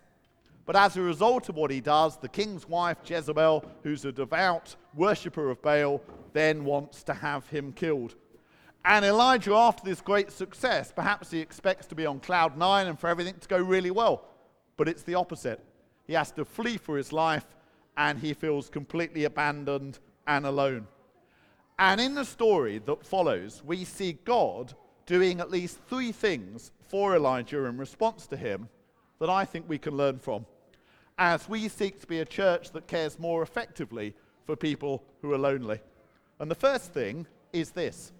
But 0.65 0.75
as 0.75 0.97
a 0.97 1.01
result 1.01 1.47
of 1.47 1.55
what 1.55 1.69
he 1.69 1.79
does, 1.79 2.17
the 2.17 2.27
king's 2.27 2.67
wife, 2.67 2.97
Jezebel, 3.05 3.63
who's 3.83 4.03
a 4.03 4.11
devout 4.11 4.75
worshipper 4.95 5.49
of 5.51 5.61
Baal, 5.61 6.01
then 6.33 6.65
wants 6.65 7.03
to 7.03 7.13
have 7.13 7.47
him 7.49 7.71
killed. 7.71 8.15
And 8.85 9.03
Elijah, 9.03 9.55
after 9.55 9.83
this 9.83 9.99
great 9.99 10.31
success, 10.31 10.93
perhaps 10.95 11.31
he 11.31 11.39
expects 11.39 11.87
to 11.87 11.95
be 11.95 12.05
on 12.05 12.19
cloud 12.19 12.55
nine 12.55 12.85
and 12.85 12.99
for 12.99 13.07
everything 13.07 13.33
to 13.39 13.47
go 13.47 13.57
really 13.57 13.89
well. 13.89 14.25
But 14.77 14.87
it's 14.87 15.01
the 15.01 15.15
opposite. 15.15 15.59
He 16.05 16.13
has 16.13 16.31
to 16.33 16.45
flee 16.45 16.77
for 16.77 16.95
his 16.95 17.11
life 17.11 17.47
and 17.97 18.19
he 18.19 18.35
feels 18.35 18.69
completely 18.69 19.23
abandoned 19.23 19.97
and 20.27 20.45
alone. 20.45 20.87
And 21.79 21.99
in 21.99 22.13
the 22.13 22.25
story 22.25 22.77
that 22.85 23.05
follows, 23.05 23.63
we 23.65 23.85
see 23.85 24.19
God 24.23 24.75
doing 25.07 25.39
at 25.39 25.49
least 25.49 25.79
three 25.87 26.11
things 26.11 26.71
for 26.87 27.15
Elijah 27.15 27.65
in 27.65 27.77
response 27.77 28.27
to 28.27 28.37
him 28.37 28.69
that 29.19 29.31
I 29.31 29.45
think 29.45 29.67
we 29.67 29.79
can 29.79 29.97
learn 29.97 30.19
from 30.19 30.45
as 31.17 31.49
we 31.49 31.69
seek 31.69 31.99
to 32.01 32.07
be 32.07 32.19
a 32.19 32.25
church 32.25 32.71
that 32.71 32.87
cares 32.87 33.17
more 33.17 33.41
effectively 33.41 34.13
for 34.45 34.55
people 34.55 35.03
who 35.21 35.33
are 35.33 35.37
lonely. 35.37 35.79
And 36.39 36.51
the 36.51 36.55
first 36.55 36.93
thing 36.93 37.25
is 37.51 37.71
this 37.71 38.11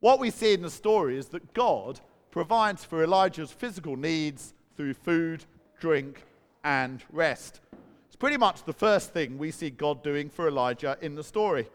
what 0.00 0.20
we 0.20 0.30
see 0.30 0.54
in 0.54 0.62
the 0.62 0.70
story 0.70 1.18
is 1.18 1.28
that 1.28 1.54
God 1.54 2.00
provides 2.30 2.84
for 2.84 3.02
Elijah's 3.02 3.50
physical 3.50 3.96
needs 3.96 4.54
through 4.76 4.94
food, 4.94 5.44
drink, 5.80 6.24
and 6.62 7.02
rest. 7.10 7.60
It's 8.06 8.16
pretty 8.16 8.36
much 8.36 8.64
the 8.64 8.72
first 8.72 9.12
thing 9.12 9.38
we 9.38 9.50
see 9.50 9.70
God 9.70 10.02
doing 10.02 10.30
for 10.30 10.48
Elijah 10.48 10.96
in 11.00 11.14
the 11.14 11.24
story. 11.24 11.68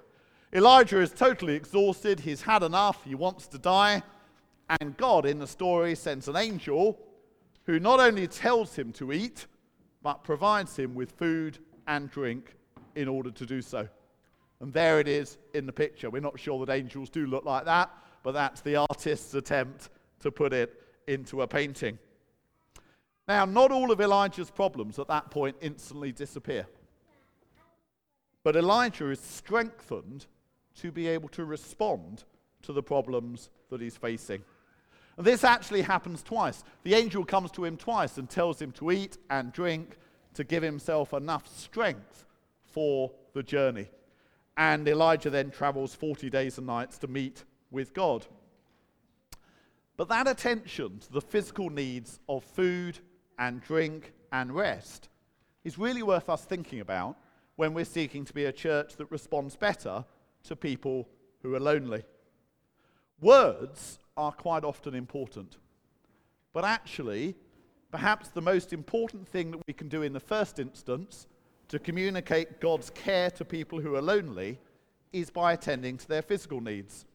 Elijah 0.54 1.02
is 1.02 1.12
totally 1.12 1.56
exhausted, 1.56 2.20
he's 2.20 2.44
had 2.44 2.64
enough, 2.64 3.04
he 3.04 3.16
wants 3.16 3.48
to 3.48 3.58
die, 3.58 4.04
and 4.80 4.96
God 4.96 5.26
in 5.26 5.40
the 5.40 5.48
story 5.48 5.96
sends 5.96 6.28
an 6.28 6.36
angel 6.36 7.00
who 7.66 7.80
not 7.80 8.00
only 8.00 8.28
tells 8.28 8.76
him 8.76 8.92
to 8.94 9.12
eat, 9.12 9.48
but 10.02 10.24
provides 10.24 10.76
him 10.76 10.94
with 10.96 11.12
food 11.12 11.58
and 11.88 12.12
drink 12.12 12.56
in 12.96 13.08
order 13.08 13.32
to 13.32 13.46
do 13.46 13.62
so. 13.62 13.88
And 14.60 14.72
there 14.72 15.00
it 15.00 15.08
is 15.08 15.38
in 15.54 15.66
the 15.66 15.74
picture. 15.74 16.10
We're 16.10 16.22
not 16.22 16.40
sure 16.40 16.64
that 16.66 16.72
angels 16.72 17.10
do 17.10 17.26
look 17.26 17.46
like 17.46 17.66
that, 17.66 17.90
but 18.24 18.32
that's 18.32 18.62
the 18.62 18.78
artist's 18.78 19.34
attempt 19.34 19.90
to 20.22 20.32
put 20.32 20.54
it 20.54 20.82
into 21.08 21.42
a 21.42 21.48
painting. 21.48 22.00
Now, 23.28 23.46
not 23.46 23.72
all 23.72 23.92
of 23.92 24.02
Elijah's 24.02 24.50
problems 24.50 25.00
at 25.00 25.08
that 25.08 25.30
point 25.30 25.56
instantly 25.62 26.12
disappear. 26.12 26.66
But 28.44 28.56
Elijah 28.56 29.10
is 29.10 29.20
strengthened 29.20 30.26
to 30.82 30.92
be 30.92 31.08
able 31.08 31.30
to 31.30 31.46
respond 31.46 32.24
to 32.64 32.74
the 32.74 32.84
problems 32.84 33.50
that 33.70 33.80
he's 33.80 33.96
facing. 33.96 34.44
And 35.18 35.26
this 35.26 35.44
actually 35.44 35.84
happens 35.84 36.24
twice. 36.24 36.64
The 36.84 36.96
angel 36.96 37.24
comes 37.24 37.52
to 37.52 37.66
him 37.66 37.78
twice 37.78 38.18
and 38.18 38.30
tells 38.30 38.62
him 38.62 38.72
to 38.74 38.92
eat 38.92 39.18
and 39.30 39.54
drink 39.54 39.98
to 40.34 40.44
give 40.44 40.64
himself 40.64 41.14
enough 41.14 41.48
strength 41.48 42.26
for 42.66 43.12
the 43.34 43.44
journey. 43.44 43.90
And 44.58 44.88
Elijah 44.88 45.30
then 45.30 45.52
travels 45.52 45.96
40 45.96 46.30
days 46.30 46.58
and 46.58 46.68
nights 46.68 46.98
to 47.00 47.08
meet 47.08 47.44
with 47.74 47.94
God. 47.94 48.26
But 49.98 50.08
that 50.10 50.28
attention 50.28 51.00
to 51.00 51.12
the 51.12 51.22
physical 51.22 51.70
needs 51.70 52.20
of 52.30 52.44
food 52.44 53.00
and 53.38 53.62
drink 53.62 54.14
and 54.32 54.56
rest 54.56 55.10
is 55.64 55.78
really 55.78 56.04
worth 56.04 56.30
us 56.30 56.46
thinking 56.46 56.80
about 56.80 57.18
when 57.56 57.74
we're 57.74 57.86
seeking 57.86 58.26
to 58.26 58.34
be 58.34 58.46
a 58.46 58.52
church 58.52 58.96
that 58.98 59.12
responds 59.12 59.56
better 59.56 60.06
to 60.44 60.56
people 60.56 61.08
who 61.42 61.54
are 61.56 61.60
lonely. 61.60 62.04
Words 63.22 64.00
are 64.18 64.32
quite 64.32 64.64
often 64.64 64.96
important, 64.96 65.58
but 66.52 66.66
actually, 66.66 67.36
perhaps 67.92 68.30
the 68.30 68.42
most 68.42 68.74
important 68.74 69.28
thing 69.28 69.52
that 69.52 69.62
we 69.68 69.74
can 69.74 69.88
do 69.88 70.02
in 70.02 70.14
the 70.14 70.20
first 70.20 70.60
instance 70.60 71.28
to 71.70 71.80
communicate 71.80 72.60
God's 72.60 72.90
care 72.90 73.32
to 73.32 73.46
people 73.46 73.80
who 73.80 73.96
are 73.96 74.02
lonely 74.02 74.60
is 75.12 75.30
by 75.30 75.54
attending 75.54 75.98
to 75.98 76.08
their 76.08 76.22
physical 76.22 76.60
needs. 76.60 77.06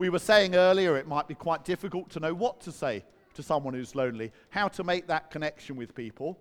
We 0.00 0.08
were 0.08 0.18
saying 0.18 0.54
earlier 0.54 0.96
it 0.96 1.06
might 1.06 1.28
be 1.28 1.34
quite 1.34 1.62
difficult 1.62 2.08
to 2.12 2.20
know 2.20 2.32
what 2.32 2.58
to 2.62 2.72
say 2.72 3.04
to 3.34 3.42
someone 3.42 3.74
who's 3.74 3.94
lonely, 3.94 4.32
how 4.48 4.66
to 4.68 4.82
make 4.82 5.06
that 5.08 5.30
connection 5.30 5.76
with 5.76 5.94
people. 5.94 6.38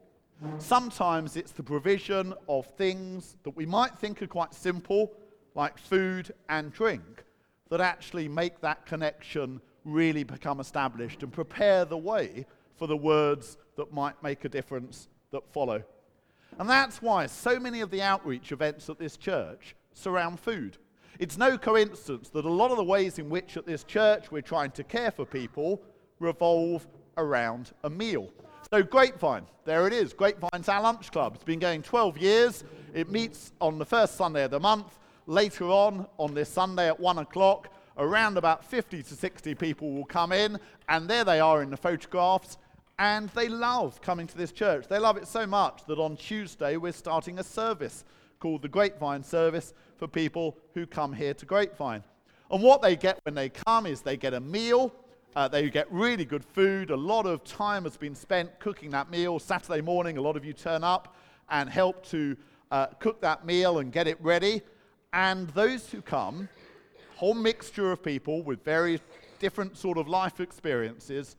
Sometimes 0.59 1.35
it's 1.35 1.51
the 1.51 1.61
provision 1.61 2.33
of 2.47 2.67
things 2.77 3.35
that 3.43 3.57
we 3.57 3.65
might 3.65 3.99
think 3.99 4.21
are 4.21 4.27
quite 4.27 4.53
simple, 4.53 5.11
like 5.55 5.77
food 5.77 6.31
and 6.47 6.71
drink, 6.71 7.25
that 7.69 7.81
actually 7.81 8.29
make 8.29 8.61
that 8.61 8.85
connection 8.85 9.59
really 9.83 10.23
become 10.23 10.61
established 10.61 11.21
and 11.21 11.33
prepare 11.33 11.83
the 11.83 11.97
way 11.97 12.45
for 12.77 12.87
the 12.87 12.95
words 12.95 13.57
that 13.75 13.91
might 13.91 14.23
make 14.23 14.45
a 14.45 14.49
difference 14.49 15.09
that 15.31 15.45
follow. 15.51 15.83
And 16.59 16.69
that's 16.69 17.01
why 17.01 17.25
so 17.25 17.59
many 17.59 17.81
of 17.81 17.91
the 17.91 18.03
outreach 18.03 18.53
events 18.53 18.89
at 18.89 18.99
this 18.99 19.17
church 19.17 19.75
surround 19.91 20.39
food. 20.39 20.77
It's 21.19 21.37
no 21.37 21.57
coincidence 21.57 22.29
that 22.29 22.45
a 22.45 22.49
lot 22.49 22.71
of 22.71 22.77
the 22.77 22.83
ways 22.85 23.19
in 23.19 23.29
which 23.29 23.57
at 23.57 23.65
this 23.65 23.83
church 23.83 24.31
we're 24.31 24.41
trying 24.41 24.71
to 24.71 24.85
care 24.85 25.11
for 25.11 25.25
people 25.25 25.81
revolve 26.19 26.87
around 27.17 27.71
a 27.83 27.89
meal. 27.89 28.31
So, 28.71 28.81
Grapevine, 28.83 29.45
there 29.65 29.85
it 29.85 29.91
is. 29.91 30.13
Grapevine's 30.13 30.69
our 30.69 30.81
lunch 30.81 31.11
club. 31.11 31.35
It's 31.35 31.43
been 31.43 31.59
going 31.59 31.81
12 31.81 32.17
years. 32.17 32.63
It 32.93 33.11
meets 33.11 33.51
on 33.59 33.77
the 33.79 33.85
first 33.85 34.15
Sunday 34.15 34.45
of 34.45 34.51
the 34.51 34.61
month. 34.61 34.97
Later 35.25 35.65
on, 35.65 36.07
on 36.17 36.33
this 36.33 36.47
Sunday 36.47 36.87
at 36.87 36.97
1 36.97 37.17
o'clock, 37.17 37.67
around 37.97 38.37
about 38.37 38.63
50 38.63 39.03
to 39.03 39.13
60 39.13 39.55
people 39.55 39.91
will 39.91 40.05
come 40.05 40.31
in, 40.31 40.57
and 40.87 41.09
there 41.09 41.25
they 41.25 41.41
are 41.41 41.61
in 41.61 41.69
the 41.69 41.77
photographs. 41.77 42.57
And 42.97 43.27
they 43.31 43.49
love 43.49 44.01
coming 44.01 44.27
to 44.27 44.37
this 44.37 44.53
church. 44.53 44.87
They 44.87 44.99
love 44.99 45.17
it 45.17 45.27
so 45.27 45.45
much 45.45 45.83
that 45.87 45.99
on 45.99 46.15
Tuesday 46.15 46.77
we're 46.77 46.93
starting 46.93 47.39
a 47.39 47.43
service 47.43 48.05
called 48.39 48.61
the 48.61 48.69
Grapevine 48.69 49.23
Service 49.23 49.73
for 49.99 50.07
people 50.07 50.57
who 50.73 50.87
come 50.87 51.13
here 51.13 51.33
to 51.33 51.45
Grapevine. 51.45 52.03
And 52.49 52.63
what 52.63 52.81
they 52.81 52.95
get 52.95 53.19
when 53.25 53.35
they 53.35 53.49
come 53.49 53.85
is 53.85 54.01
they 54.01 54.17
get 54.17 54.33
a 54.33 54.39
meal, 54.39 54.91
uh, 55.35 55.47
they 55.47 55.69
get 55.69 55.91
really 55.91 56.25
good 56.25 56.43
food. 56.43 56.89
A 56.89 56.95
lot 56.95 57.27
of 57.27 57.43
time 57.43 57.83
has 57.83 57.97
been 57.97 58.15
spent 58.15 58.59
cooking 58.59 58.89
that 58.91 59.11
meal. 59.11 59.37
Saturday 59.37 59.81
morning, 59.81 60.17
a 60.17 60.21
lot 60.21 60.35
of 60.35 60.43
you 60.43 60.53
turn 60.53 60.83
up 60.83 61.15
and 61.49 61.69
help 61.69 62.03
to 62.07 62.35
uh, 62.71 62.87
cook 62.99 63.21
that 63.21 63.45
meal 63.45 63.79
and 63.79 63.91
get 63.91 64.07
it 64.07 64.17
ready. 64.21 64.61
And 65.13 65.49
those 65.49 65.89
who 65.89 66.01
come, 66.01 66.49
whole 67.15 67.33
mixture 67.33 67.91
of 67.91 68.01
people 68.01 68.41
with 68.41 68.63
very 68.63 68.99
different 69.39 69.77
sort 69.77 69.97
of 69.97 70.07
life 70.07 70.39
experiences, 70.39 71.35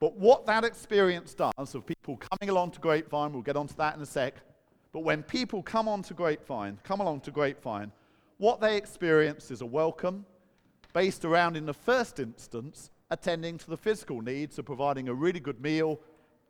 but 0.00 0.16
what 0.16 0.46
that 0.46 0.64
experience 0.64 1.34
does 1.34 1.74
of 1.74 1.84
people 1.84 2.16
coming 2.16 2.50
along 2.50 2.72
to 2.72 2.80
Grapevine, 2.80 3.32
we'll 3.32 3.42
get 3.42 3.56
onto 3.56 3.74
that 3.76 3.96
in 3.96 4.02
a 4.02 4.06
sec, 4.06 4.34
but 4.92 5.00
when 5.00 5.22
people 5.22 5.62
come 5.62 5.88
on 5.88 6.02
to 6.02 6.14
Grapevine, 6.14 6.78
come 6.82 7.00
along 7.00 7.20
to 7.22 7.30
Grapevine, 7.30 7.92
what 8.38 8.60
they 8.60 8.76
experience 8.76 9.50
is 9.50 9.60
a 9.60 9.66
welcome 9.66 10.24
based 10.92 11.24
around, 11.24 11.56
in 11.56 11.66
the 11.66 11.74
first 11.74 12.18
instance, 12.18 12.90
attending 13.10 13.58
to 13.58 13.70
the 13.70 13.76
physical 13.76 14.20
needs 14.20 14.58
of 14.58 14.64
providing 14.64 15.08
a 15.08 15.14
really 15.14 15.40
good 15.40 15.60
meal 15.60 16.00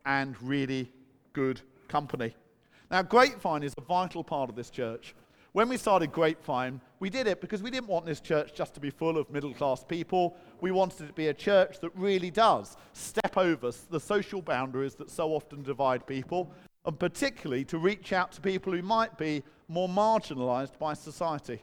and 0.05 0.41
really 0.41 0.91
good 1.33 1.61
company. 1.87 2.35
Now, 2.89 3.01
Grapevine 3.01 3.63
is 3.63 3.73
a 3.77 3.81
vital 3.81 4.23
part 4.23 4.49
of 4.49 4.55
this 4.55 4.69
church. 4.69 5.13
When 5.51 5.67
we 5.67 5.77
started 5.77 6.11
Grapevine, 6.11 6.79
we 6.99 7.09
did 7.09 7.27
it 7.27 7.41
because 7.41 7.63
we 7.63 7.71
didn't 7.71 7.87
want 7.87 8.05
this 8.05 8.19
church 8.19 8.53
just 8.53 8.73
to 8.75 8.79
be 8.79 8.91
full 8.91 9.17
of 9.17 9.29
middle 9.31 9.53
class 9.53 9.83
people. 9.83 10.37
We 10.61 10.71
wanted 10.71 11.01
it 11.01 11.07
to 11.07 11.13
be 11.13 11.27
a 11.27 11.33
church 11.33 11.79
that 11.79 11.91
really 11.95 12.29
does 12.29 12.77
step 12.93 13.35
over 13.35 13.71
the 13.89 13.99
social 13.99 14.41
boundaries 14.41 14.95
that 14.95 15.09
so 15.09 15.33
often 15.33 15.63
divide 15.63 16.05
people, 16.05 16.51
and 16.85 16.99
particularly 16.99 17.65
to 17.65 17.77
reach 17.77 18.13
out 18.13 18.31
to 18.33 18.41
people 18.41 18.73
who 18.73 18.81
might 18.81 19.17
be 19.17 19.43
more 19.67 19.89
marginalized 19.89 20.77
by 20.79 20.93
society. 20.93 21.61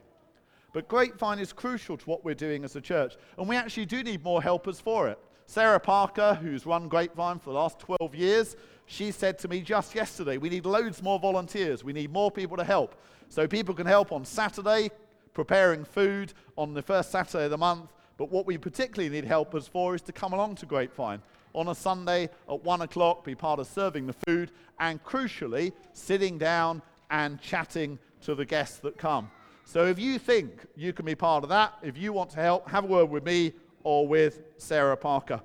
But 0.73 0.87
Grapevine 0.87 1.39
is 1.39 1.53
crucial 1.53 1.97
to 1.97 2.05
what 2.05 2.23
we're 2.23 2.35
doing 2.35 2.63
as 2.63 2.75
a 2.75 2.81
church, 2.81 3.15
and 3.37 3.47
we 3.47 3.55
actually 3.55 3.85
do 3.85 4.03
need 4.03 4.23
more 4.23 4.41
helpers 4.41 4.79
for 4.79 5.07
it. 5.07 5.19
Sarah 5.45 5.79
Parker, 5.79 6.37
who's 6.41 6.65
run 6.65 6.89
Grapevine 6.89 7.39
for 7.39 7.51
the 7.51 7.55
last 7.55 7.79
12 7.79 8.13
years, 8.13 8.55
she 8.85 9.11
said 9.11 9.39
to 9.39 9.47
me 9.47 9.61
just 9.61 9.95
yesterday, 9.95 10.37
we 10.37 10.49
need 10.49 10.65
loads 10.65 11.01
more 11.01 11.19
volunteers. 11.19 11.83
We 11.83 11.93
need 11.93 12.11
more 12.11 12.29
people 12.29 12.57
to 12.57 12.63
help. 12.63 12.95
So 13.29 13.47
people 13.47 13.73
can 13.73 13.87
help 13.87 14.11
on 14.11 14.23
Saturday, 14.23 14.91
preparing 15.33 15.83
food 15.83 16.33
on 16.57 16.73
the 16.73 16.81
first 16.81 17.11
Saturday 17.11 17.45
of 17.45 17.51
the 17.51 17.57
month. 17.57 17.91
But 18.17 18.31
what 18.31 18.45
we 18.45 18.57
particularly 18.57 19.09
need 19.09 19.25
helpers 19.25 19.67
for 19.67 19.95
is 19.95 20.01
to 20.03 20.11
come 20.11 20.33
along 20.33 20.55
to 20.55 20.65
Grapevine 20.65 21.21
on 21.57 21.69
a 21.69 21.75
Sunday 21.75 22.29
at 22.49 22.63
one 22.63 22.81
o'clock, 22.81 23.25
be 23.25 23.35
part 23.35 23.59
of 23.59 23.67
serving 23.67 24.07
the 24.07 24.15
food, 24.25 24.51
and 24.79 25.03
crucially, 25.03 25.73
sitting 25.93 26.37
down 26.37 26.81
and 27.09 27.41
chatting 27.41 27.97
to 28.21 28.35
the 28.35 28.45
guests 28.45 28.77
that 28.79 28.97
come. 28.97 29.29
So 29.65 29.85
if 29.85 29.99
you 29.99 30.19
think 30.19 30.65
you 30.75 30.93
can 30.93 31.05
be 31.05 31.15
part 31.15 31.43
of 31.43 31.49
that, 31.49 31.73
if 31.81 31.97
you 31.97 32.13
want 32.13 32.29
to 32.31 32.39
help, 32.39 32.69
have 32.69 32.83
a 32.83 32.87
word 32.87 33.09
with 33.09 33.25
me 33.25 33.53
or 33.83 34.07
with 34.07 34.41
Sarah 34.57 34.95
Parker. 34.95 35.41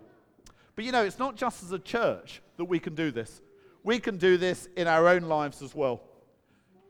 But 0.76 0.84
you 0.84 0.92
know, 0.92 1.02
it's 1.02 1.18
not 1.18 1.36
just 1.36 1.62
as 1.62 1.72
a 1.72 1.78
church 1.78 2.42
that 2.56 2.64
we 2.64 2.78
can 2.78 2.94
do 2.94 3.10
this. 3.10 3.40
We 3.82 3.98
can 3.98 4.16
do 4.16 4.36
this 4.36 4.68
in 4.76 4.86
our 4.86 5.08
own 5.08 5.22
lives 5.22 5.62
as 5.62 5.74
well 5.74 6.02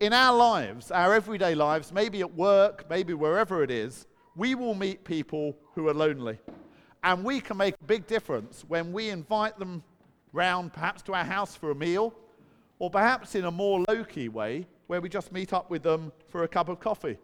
in 0.03 0.13
our 0.13 0.37
lives, 0.37 0.91
our 0.91 1.15
everyday 1.15 1.55
lives, 1.55 1.93
maybe 1.93 2.23
at 2.23 2.35
work, 2.35 2.85
maybe 2.91 3.15
wherever 3.15 3.63
it 3.63 3.71
is, 3.71 4.09
we 4.35 4.57
will 4.57 4.75
meet 4.75 5.05
people 5.05 5.57
who 5.77 5.87
are 5.87 5.95
lonely. 5.95 6.41
And 7.03 7.25
we 7.25 7.41
can 7.41 7.57
make 7.57 7.75
a 7.81 7.85
big 7.85 8.07
difference 8.07 8.65
when 8.69 8.93
we 8.93 9.11
invite 9.11 9.59
them 9.59 9.83
round, 10.33 10.73
perhaps 10.73 11.03
to 11.03 11.15
our 11.15 11.25
house 11.25 11.57
for 11.57 11.71
a 11.71 11.75
meal, 11.75 12.15
or 12.79 12.91
perhaps 12.91 13.35
in 13.35 13.45
a 13.45 13.51
more 13.51 13.85
low 13.88 14.05
key 14.05 14.29
way, 14.29 14.67
where 14.87 15.01
we 15.01 15.09
just 15.09 15.33
meet 15.33 15.53
up 15.53 15.71
with 15.71 15.83
them 15.83 16.12
for 16.29 16.45
a 16.45 16.49
cup 16.49 16.69
of 16.69 16.81
coffee 16.81 17.19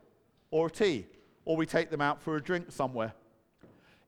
or 0.51 0.67
a 0.69 0.71
tea, 0.71 1.07
or 1.45 1.57
we 1.57 1.67
take 1.67 1.91
them 1.91 2.01
out 2.01 2.21
for 2.21 2.37
a 2.37 2.43
drink 2.43 2.67
somewhere. 2.71 3.12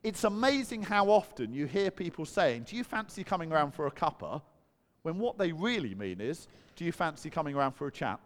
It's 0.02 0.24
amazing 0.24 0.82
how 0.82 1.10
often 1.10 1.52
you 1.52 1.66
hear 1.66 1.90
people 1.90 2.24
saying, 2.24 2.64
Do 2.64 2.76
you 2.76 2.84
fancy 2.84 3.22
coming 3.22 3.52
around 3.52 3.72
for 3.72 3.86
a 3.86 3.90
cuppa? 3.90 4.40
When 5.02 5.18
what 5.18 5.38
they 5.38 5.52
really 5.52 5.94
mean 5.94 6.20
is, 6.20 6.48
Do 6.74 6.84
you 6.84 6.92
fancy 6.92 7.30
coming 7.30 7.54
around 7.54 7.72
for 7.72 7.86
a 7.86 7.92
chat? 7.92 8.18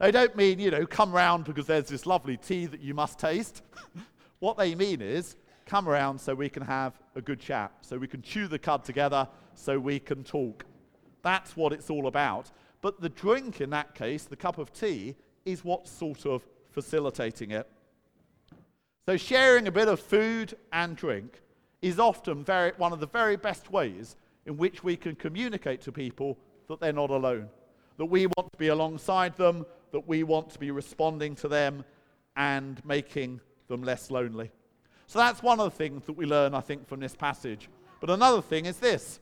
They 0.00 0.10
don't 0.10 0.36
mean, 0.36 0.58
you 0.58 0.70
know, 0.70 0.86
come 0.86 1.12
round 1.12 1.44
because 1.44 1.66
there's 1.66 1.88
this 1.88 2.06
lovely 2.06 2.36
tea 2.36 2.66
that 2.66 2.80
you 2.80 2.94
must 2.94 3.18
taste. 3.18 3.62
what 4.38 4.56
they 4.56 4.74
mean 4.74 5.00
is, 5.00 5.36
come 5.68 5.88
around 5.88 6.18
so 6.18 6.34
we 6.34 6.48
can 6.48 6.62
have 6.62 6.98
a 7.14 7.20
good 7.20 7.38
chat, 7.38 7.70
so 7.82 7.98
we 7.98 8.08
can 8.08 8.22
chew 8.22 8.48
the 8.48 8.58
cud 8.58 8.82
together, 8.82 9.28
so 9.54 9.78
we 9.78 10.00
can 10.00 10.24
talk. 10.24 10.64
That's 11.22 11.56
what 11.56 11.72
it's 11.72 11.90
all 11.90 12.06
about. 12.06 12.50
But 12.80 13.00
the 13.00 13.10
drink 13.10 13.60
in 13.60 13.70
that 13.70 13.94
case, 13.94 14.24
the 14.24 14.36
cup 14.36 14.58
of 14.58 14.72
tea, 14.72 15.14
is 15.44 15.64
what's 15.64 15.90
sort 15.90 16.24
of 16.24 16.42
facilitating 16.70 17.50
it. 17.50 17.68
So 19.04 19.16
sharing 19.16 19.66
a 19.68 19.72
bit 19.72 19.88
of 19.88 20.00
food 20.00 20.56
and 20.72 20.96
drink 20.96 21.42
is 21.82 21.98
often 21.98 22.44
very, 22.44 22.72
one 22.78 22.92
of 22.92 23.00
the 23.00 23.06
very 23.06 23.36
best 23.36 23.70
ways 23.70 24.16
in 24.46 24.56
which 24.56 24.82
we 24.82 24.96
can 24.96 25.14
communicate 25.14 25.82
to 25.82 25.92
people 25.92 26.38
that 26.68 26.80
they're 26.80 26.92
not 26.92 27.10
alone, 27.10 27.48
that 27.98 28.06
we 28.06 28.26
want 28.26 28.50
to 28.52 28.58
be 28.58 28.68
alongside 28.68 29.36
them, 29.36 29.66
that 29.92 30.08
we 30.08 30.22
want 30.22 30.50
to 30.50 30.58
be 30.58 30.70
responding 30.70 31.34
to 31.34 31.48
them 31.48 31.84
and 32.36 32.84
making 32.86 33.40
them 33.68 33.82
less 33.82 34.10
lonely. 34.10 34.50
So 35.08 35.18
that's 35.18 35.42
one 35.42 35.58
of 35.58 35.64
the 35.64 35.76
things 35.76 36.04
that 36.04 36.12
we 36.12 36.26
learn, 36.26 36.54
I 36.54 36.60
think, 36.60 36.86
from 36.86 37.00
this 37.00 37.16
passage. 37.16 37.70
But 37.98 38.10
another 38.10 38.42
thing 38.42 38.66
is 38.66 38.76
this 38.76 39.18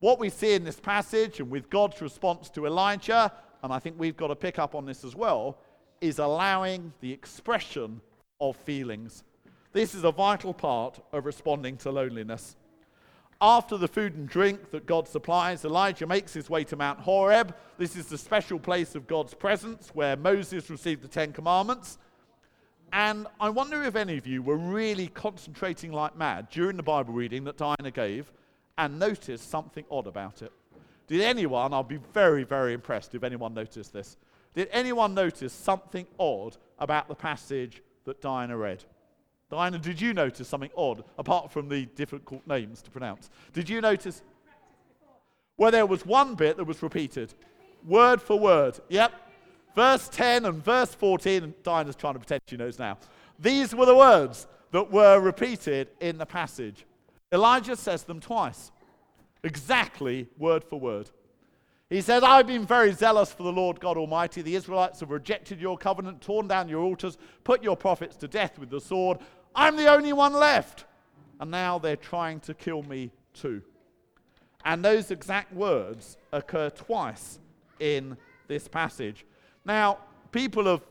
what 0.00 0.18
we 0.18 0.30
see 0.30 0.54
in 0.54 0.64
this 0.64 0.80
passage 0.80 1.38
and 1.38 1.48
with 1.48 1.70
God's 1.70 2.00
response 2.00 2.48
to 2.50 2.66
Elijah, 2.66 3.30
and 3.62 3.72
I 3.72 3.78
think 3.78 3.96
we've 3.98 4.16
got 4.16 4.28
to 4.28 4.34
pick 4.34 4.58
up 4.58 4.74
on 4.74 4.84
this 4.84 5.04
as 5.04 5.14
well, 5.14 5.58
is 6.00 6.18
allowing 6.18 6.92
the 7.00 7.12
expression 7.12 8.00
of 8.40 8.56
feelings. 8.56 9.22
This 9.72 9.94
is 9.94 10.04
a 10.04 10.10
vital 10.10 10.54
part 10.54 10.98
of 11.12 11.26
responding 11.26 11.76
to 11.78 11.92
loneliness. 11.92 12.56
After 13.42 13.76
the 13.76 13.88
food 13.88 14.14
and 14.16 14.26
drink 14.26 14.70
that 14.70 14.86
God 14.86 15.06
supplies, 15.06 15.64
Elijah 15.64 16.06
makes 16.06 16.32
his 16.32 16.48
way 16.48 16.64
to 16.64 16.76
Mount 16.76 16.98
Horeb. 16.98 17.54
This 17.76 17.94
is 17.94 18.06
the 18.06 18.18
special 18.18 18.58
place 18.58 18.94
of 18.94 19.06
God's 19.06 19.34
presence 19.34 19.90
where 19.92 20.16
Moses 20.16 20.70
received 20.70 21.02
the 21.02 21.08
Ten 21.08 21.32
Commandments. 21.32 21.98
And 22.92 23.26
I 23.40 23.48
wonder 23.48 23.82
if 23.84 23.96
any 23.96 24.18
of 24.18 24.26
you 24.26 24.42
were 24.42 24.58
really 24.58 25.08
concentrating 25.08 25.92
like 25.92 26.14
mad 26.14 26.48
during 26.50 26.76
the 26.76 26.82
Bible 26.82 27.14
reading 27.14 27.44
that 27.44 27.56
Diana 27.56 27.90
gave 27.90 28.30
and 28.76 28.98
noticed 28.98 29.48
something 29.48 29.84
odd 29.90 30.06
about 30.06 30.42
it. 30.42 30.52
Did 31.06 31.22
anyone, 31.22 31.72
I'll 31.72 31.82
be 31.82 32.00
very, 32.12 32.44
very 32.44 32.74
impressed 32.74 33.14
if 33.14 33.24
anyone 33.24 33.54
noticed 33.54 33.92
this, 33.92 34.18
did 34.54 34.68
anyone 34.70 35.14
notice 35.14 35.54
something 35.54 36.06
odd 36.18 36.58
about 36.78 37.08
the 37.08 37.14
passage 37.14 37.82
that 38.04 38.20
Diana 38.20 38.56
read? 38.56 38.84
Diana, 39.50 39.78
did 39.78 40.00
you 40.00 40.12
notice 40.12 40.48
something 40.48 40.70
odd, 40.76 41.04
apart 41.18 41.50
from 41.50 41.68
the 41.68 41.86
difficult 41.86 42.46
names 42.46 42.82
to 42.82 42.90
pronounce? 42.90 43.30
Did 43.52 43.68
you 43.68 43.80
notice? 43.80 44.22
Well, 45.56 45.70
there 45.70 45.86
was 45.86 46.04
one 46.04 46.34
bit 46.34 46.58
that 46.58 46.64
was 46.64 46.82
repeated, 46.82 47.32
word 47.86 48.20
for 48.20 48.38
word. 48.38 48.78
Yep. 48.88 49.12
Verse 49.74 50.08
10 50.08 50.44
and 50.44 50.62
verse 50.62 50.94
14, 50.94 51.44
and 51.44 51.62
Diana's 51.62 51.96
trying 51.96 52.14
to 52.14 52.18
pretend 52.18 52.42
she 52.46 52.56
knows 52.56 52.78
now. 52.78 52.98
These 53.38 53.74
were 53.74 53.86
the 53.86 53.96
words 53.96 54.46
that 54.70 54.90
were 54.90 55.18
repeated 55.18 55.88
in 56.00 56.18
the 56.18 56.26
passage. 56.26 56.84
Elijah 57.32 57.76
says 57.76 58.04
them 58.04 58.20
twice, 58.20 58.70
exactly 59.42 60.28
word 60.36 60.62
for 60.62 60.78
word. 60.78 61.10
He 61.88 62.00
says, 62.00 62.22
I've 62.22 62.46
been 62.46 62.64
very 62.64 62.92
zealous 62.92 63.32
for 63.32 63.42
the 63.42 63.52
Lord 63.52 63.78
God 63.78 63.98
Almighty. 63.98 64.40
The 64.40 64.54
Israelites 64.54 65.00
have 65.00 65.10
rejected 65.10 65.60
your 65.60 65.76
covenant, 65.76 66.22
torn 66.22 66.48
down 66.48 66.68
your 66.68 66.82
altars, 66.82 67.18
put 67.44 67.62
your 67.62 67.76
prophets 67.76 68.16
to 68.16 68.28
death 68.28 68.58
with 68.58 68.70
the 68.70 68.80
sword. 68.80 69.18
I'm 69.54 69.76
the 69.76 69.88
only 69.88 70.14
one 70.14 70.32
left. 70.32 70.86
And 71.38 71.50
now 71.50 71.78
they're 71.78 71.96
trying 71.96 72.40
to 72.40 72.54
kill 72.54 72.82
me 72.82 73.10
too. 73.34 73.60
And 74.64 74.82
those 74.82 75.10
exact 75.10 75.52
words 75.52 76.16
occur 76.32 76.70
twice 76.70 77.38
in 77.78 78.16
this 78.48 78.68
passage. 78.68 79.26
Now, 79.64 79.98
people 80.30 80.64
have 80.66 80.82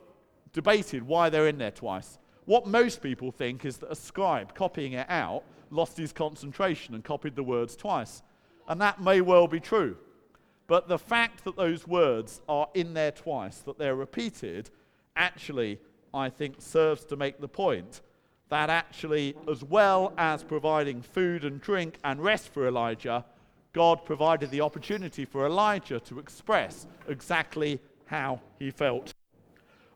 debated 0.54 1.04
why 1.04 1.30
they're 1.30 1.48
in 1.48 1.58
there 1.58 1.72
twice. 1.72 2.20
What 2.46 2.68
most 2.68 3.02
people 3.02 3.32
think 3.32 3.66
is 3.66 3.78
that 3.78 3.92
a 3.92 3.96
scribe 3.96 4.56
copying 4.56 4.94
it 4.94 5.08
out 5.10 5.44
lost 5.70 5.98
his 5.98 6.12
concentration 6.12 6.96
and 6.96 7.04
copied 7.04 7.36
the 7.36 7.44
words 7.44 7.76
twice. 7.76 8.24
And 8.68 8.80
that 8.82 9.02
may 9.02 9.22
well 9.22 9.48
be 9.48 9.60
true. 9.60 9.98
But 10.68 10.88
the 10.88 11.00
fact 11.00 11.44
that 11.44 11.56
those 11.56 11.88
words 11.88 12.42
are 12.48 12.68
in 12.74 12.94
there 12.94 13.12
twice, 13.12 13.60
that 13.60 13.78
they're 13.78 13.96
repeated, 13.96 14.70
actually, 15.16 15.80
I 16.14 16.30
think, 16.30 16.56
serves 16.60 17.04
to 17.06 17.16
make 17.16 17.40
the 17.40 17.48
point 17.48 18.02
that 18.50 18.70
actually, 18.70 19.36
as 19.50 19.64
well 19.64 20.14
as 20.18 20.44
providing 20.44 21.02
food 21.02 21.46
and 21.46 21.62
drink 21.62 21.98
and 22.04 22.22
rest 22.22 22.54
for 22.54 22.68
Elijah, 22.68 23.24
God 23.72 24.04
provided 24.04 24.52
the 24.52 24.60
opportunity 24.60 25.24
for 25.24 25.46
Elijah 25.46 26.02
to 26.02 26.20
express 26.20 26.86
exactly 27.08 27.80
how 28.12 28.42
he 28.60 28.70
felt. 28.70 29.14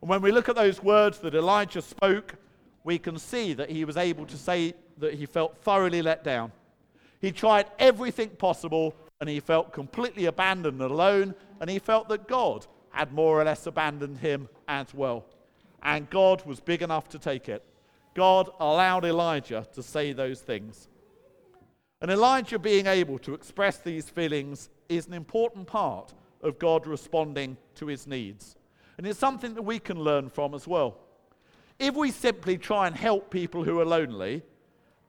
And 0.00 0.10
when 0.10 0.22
we 0.22 0.32
look 0.32 0.48
at 0.48 0.56
those 0.56 0.82
words 0.82 1.18
that 1.18 1.34
Elijah 1.34 1.82
spoke, 1.82 2.34
we 2.82 2.98
can 2.98 3.18
see 3.18 3.52
that 3.52 3.70
he 3.70 3.84
was 3.84 3.96
able 3.96 4.26
to 4.26 4.36
say 4.36 4.74
that 4.98 5.14
he 5.14 5.26
felt 5.26 5.56
thoroughly 5.58 6.02
let 6.02 6.24
down. 6.24 6.50
He 7.20 7.30
tried 7.30 7.66
everything 7.78 8.30
possible 8.30 8.94
and 9.20 9.28
he 9.28 9.40
felt 9.40 9.72
completely 9.72 10.26
abandoned 10.26 10.80
and 10.82 10.90
alone, 10.90 11.34
and 11.60 11.70
he 11.70 11.78
felt 11.78 12.08
that 12.08 12.28
God 12.28 12.66
had 12.90 13.12
more 13.12 13.40
or 13.40 13.44
less 13.44 13.66
abandoned 13.66 14.18
him 14.18 14.48
as 14.68 14.92
well. 14.92 15.24
And 15.82 16.10
God 16.10 16.44
was 16.44 16.60
big 16.60 16.82
enough 16.82 17.08
to 17.10 17.18
take 17.18 17.48
it. 17.48 17.64
God 18.14 18.50
allowed 18.60 19.04
Elijah 19.04 19.66
to 19.74 19.82
say 19.82 20.12
those 20.12 20.40
things. 20.40 20.88
And 22.02 22.10
Elijah 22.10 22.58
being 22.58 22.86
able 22.86 23.18
to 23.20 23.32
express 23.32 23.78
these 23.78 24.08
feelings 24.08 24.68
is 24.88 25.06
an 25.06 25.14
important 25.14 25.66
part 25.66 26.12
of 26.46 26.58
God 26.58 26.86
responding 26.86 27.56
to 27.76 27.86
his 27.86 28.06
needs. 28.06 28.56
And 28.98 29.06
it's 29.06 29.18
something 29.18 29.54
that 29.54 29.62
we 29.62 29.78
can 29.78 29.98
learn 29.98 30.30
from 30.30 30.54
as 30.54 30.66
well. 30.66 30.96
If 31.78 31.94
we 31.94 32.10
simply 32.10 32.56
try 32.56 32.86
and 32.86 32.96
help 32.96 33.30
people 33.30 33.64
who 33.64 33.78
are 33.80 33.84
lonely 33.84 34.42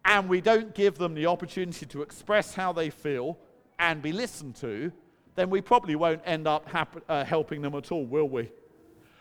and 0.04 0.28
we 0.28 0.42
don't 0.42 0.76
give 0.76 0.98
them 0.98 1.14
the 1.14 1.26
opportunity 1.26 1.86
to 1.86 2.02
express 2.02 2.54
how 2.54 2.74
they 2.74 2.90
feel 2.90 3.38
and 3.80 4.02
be 4.02 4.12
listened 4.12 4.56
to, 4.58 4.92
then 5.36 5.50
we 5.50 5.62
probably 5.62 5.96
won't 5.96 6.22
end 6.26 6.48
up 6.48 6.68
hap- 6.70 7.04
uh, 7.08 7.24
helping 7.24 7.62
them 7.62 7.76
at 7.76 7.92
all, 7.92 8.06
will 8.06 8.28
we? 8.28 8.52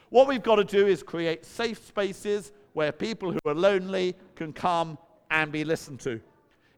What 0.08 0.26
we've 0.26 0.42
got 0.42 0.56
to 0.56 0.64
do 0.64 0.86
is 0.86 1.02
create 1.02 1.44
safe 1.44 1.86
spaces 1.86 2.52
where 2.72 2.92
people 2.92 3.32
who 3.32 3.38
are 3.46 3.54
lonely 3.54 4.16
can 4.34 4.52
come 4.52 4.98
and 5.30 5.52
be 5.52 5.64
listened 5.64 6.00
to. 6.00 6.20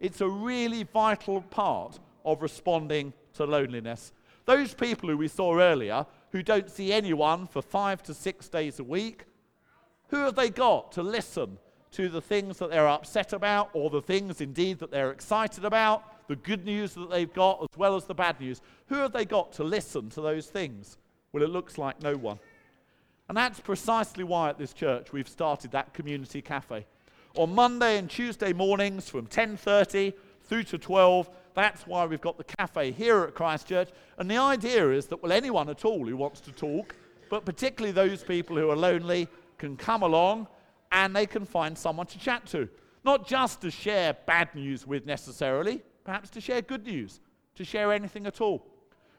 It's 0.01 0.21
a 0.21 0.29
really 0.29 0.85
vital 0.85 1.43
part 1.43 1.99
of 2.25 2.43
responding 2.43 3.13
to 3.35 3.45
loneliness. 3.45 4.13
Those 4.49 4.73
people 4.73 5.11
who 5.11 5.19
we 5.19 5.29
saw 5.29 5.59
earlier 5.59 6.07
who 6.33 6.43
don't 6.43 6.71
see 6.71 6.91
anyone 6.91 7.47
for 7.47 7.61
five 7.61 8.03
to 8.05 8.15
six 8.15 8.49
days 8.49 8.79
a 8.79 8.83
week, 8.83 9.27
who 10.09 10.17
have 10.25 10.37
they 10.37 10.49
got 10.49 10.91
to 10.93 11.03
listen 11.03 11.59
to 11.91 12.09
the 12.09 12.23
things 12.23 12.57
that 12.57 12.71
they're 12.71 12.89
upset 12.89 13.35
about 13.35 13.69
or 13.75 13.91
the 13.91 14.01
things 14.01 14.41
indeed 14.41 14.79
that 14.79 14.91
they're 14.91 15.11
excited 15.11 15.67
about, 15.67 16.27
the 16.29 16.37
good 16.37 16.65
news 16.65 16.95
that 16.95 17.11
they've 17.11 17.35
got 17.35 17.61
as 17.61 17.77
well 17.77 17.95
as 17.95 18.07
the 18.07 18.15
bad 18.15 18.41
news? 18.41 18.63
Who 18.87 18.95
have 18.95 19.13
they 19.13 19.27
got 19.27 19.53
to 19.53 19.65
listen 19.65 20.09
to 20.09 20.23
those 20.23 20.47
things? 20.47 20.97
Well, 21.31 21.43
it 21.43 21.51
looks 21.51 21.77
like 21.77 22.03
no 22.03 22.17
one. 22.17 22.39
And 23.29 23.37
that's 23.37 23.61
precisely 23.61 24.25
why 24.25 24.49
at 24.49 24.57
this 24.57 24.73
church 24.73 25.13
we've 25.13 25.29
started 25.29 25.73
that 25.73 25.93
community 25.93 26.41
cafe. 26.41 26.87
On 27.37 27.55
Monday 27.55 27.99
and 27.99 28.09
Tuesday 28.09 28.55
mornings 28.55 29.11
from 29.11 29.27
10:30 29.27 30.15
through 30.45 30.63
to 30.63 30.79
12, 30.79 31.29
that's 31.59 31.87
why 31.87 32.07
we've 32.07 32.21
got 32.21 32.39
the 32.39 32.45
cafe 32.45 32.93
here 32.93 33.23
at 33.25 33.35
Christchurch. 33.35 33.89
And 34.19 34.31
the 34.31 34.37
idea 34.37 34.91
is 34.91 35.07
that 35.07 35.23
well 35.23 35.33
anyone 35.33 35.69
at 35.69 35.85
all 35.85 36.07
who 36.07 36.17
wants 36.17 36.41
to 36.43 36.53
talk, 36.53 36.95
but 37.31 37.45
particularly 37.45 37.93
those 37.93 38.23
people 38.23 38.57
who 38.57 38.71
are 38.71 38.77
lonely 38.77 39.29
can 39.59 39.77
come 39.77 40.03
along 40.03 40.47
and 40.93 41.15
they 41.15 41.27
can 41.27 41.45
find 41.45 41.77
someone 41.77 42.07
to 42.07 42.19
chat 42.19 42.47
to. 42.47 42.69
Not 43.05 43.27
just 43.27 43.61
to 43.63 43.71
share 43.71 44.17
bad 44.27 44.55
news 44.55 44.87
with 44.87 45.05
necessarily, 45.05 45.83
perhaps 46.05 46.31
to 46.31 46.41
share 46.41 46.63
good 46.63 46.87
news, 46.87 47.21
to 47.57 47.65
share 47.65 47.93
anything 47.93 48.27
at 48.27 48.41
all. 48.41 48.65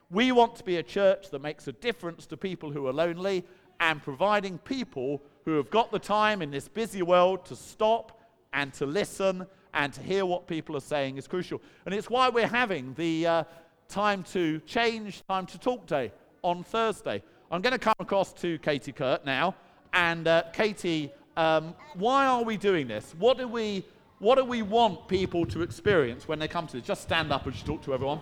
We 0.10 0.32
want 0.32 0.56
to 0.56 0.64
be 0.64 0.78
a 0.78 0.84
church 0.84 1.30
that 1.32 1.42
makes 1.42 1.68
a 1.68 1.72
difference 1.72 2.26
to 2.28 2.38
people 2.38 2.72
who 2.72 2.88
are 2.88 2.94
lonely 2.94 3.46
and 3.80 4.02
providing 4.02 4.58
people 4.60 5.22
who 5.46 5.58
have 5.58 5.70
got 5.70 5.92
the 5.92 6.00
time 6.00 6.42
in 6.42 6.52
this 6.52 6.68
busy 6.68 7.02
world 7.02 7.46
to 7.46 7.56
stop 7.56 8.20
and 8.54 8.74
to 8.74 8.86
listen 8.86 9.46
and 9.74 9.94
to 9.94 10.02
hear 10.02 10.26
what 10.26 10.48
people 10.48 10.76
are 10.76 10.82
saying 10.82 11.18
is 11.18 11.28
crucial. 11.28 11.62
And 11.86 11.94
it's 11.94 12.10
why 12.10 12.30
we're 12.30 12.48
having 12.48 12.94
the 12.96 13.28
uh, 13.28 13.44
Time 13.88 14.24
to 14.32 14.60
Change, 14.62 15.24
Time 15.28 15.46
to 15.48 15.60
Talk 15.60 15.88
Day 15.88 16.12
on 16.44 16.64
Thursday. 16.64 17.24
I'm 17.52 17.62
going 17.62 17.74
to 17.74 17.80
come 17.80 17.96
across 18.00 18.34
to 18.34 18.60
Katie 18.60 18.94
Kuhrt 18.94 19.26
now. 19.26 19.56
And 19.94 20.28
uh, 20.28 20.44
Katie, 20.54 21.12
um, 21.36 21.74
why 21.96 22.28
are 22.28 22.44
we 22.44 22.58
doing 22.58 22.88
this? 22.88 23.16
What 23.18 23.38
do 23.38 23.48
we, 23.48 23.84
what 24.20 24.36
do 24.36 24.46
we 24.46 24.62
want 24.62 25.08
people 25.08 25.46
to 25.48 25.62
experience 25.62 26.28
when 26.28 26.38
they 26.38 26.48
come 26.48 26.68
to 26.68 26.78
this? 26.78 26.86
Just 26.86 27.02
stand 27.02 27.32
up 27.32 27.46
and 27.46 27.54
just 27.54 27.66
talk 27.66 27.82
to 27.84 27.94
everyone. 27.94 28.20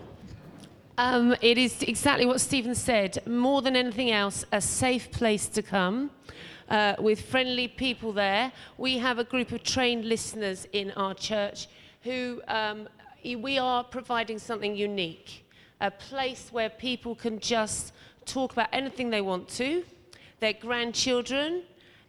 Um, 0.99 1.35
it 1.41 1.57
is 1.57 1.83
exactly 1.83 2.25
what 2.25 2.41
Stephen 2.41 2.73
said. 2.73 3.21
More 3.27 3.61
than 3.61 3.75
anything 3.75 4.09
else, 4.09 4.45
a 4.51 4.61
safe 4.61 5.11
place 5.11 5.47
to 5.49 5.61
come. 5.61 6.09
Uh, 6.69 6.95
with 6.99 7.21
friendly 7.21 7.65
people 7.65 8.11
there. 8.11 8.51
We 8.77 8.97
have 8.97 9.19
a 9.19 9.23
group 9.23 9.53
of 9.53 9.63
trained 9.63 10.03
listeners 10.03 10.67
in 10.73 10.91
our 10.97 11.13
church 11.13 11.67
who 12.03 12.41
um, 12.49 12.89
we 13.23 13.57
are 13.57 13.85
providing 13.85 14.37
something 14.37 14.75
unique 14.75 15.45
a 15.79 15.91
place 15.91 16.49
where 16.51 16.69
people 16.69 17.15
can 17.15 17.39
just 17.39 17.93
talk 18.25 18.51
about 18.51 18.67
anything 18.73 19.09
they 19.09 19.21
want 19.21 19.47
to, 19.47 19.83
their 20.39 20.53
grandchildren, 20.53 21.63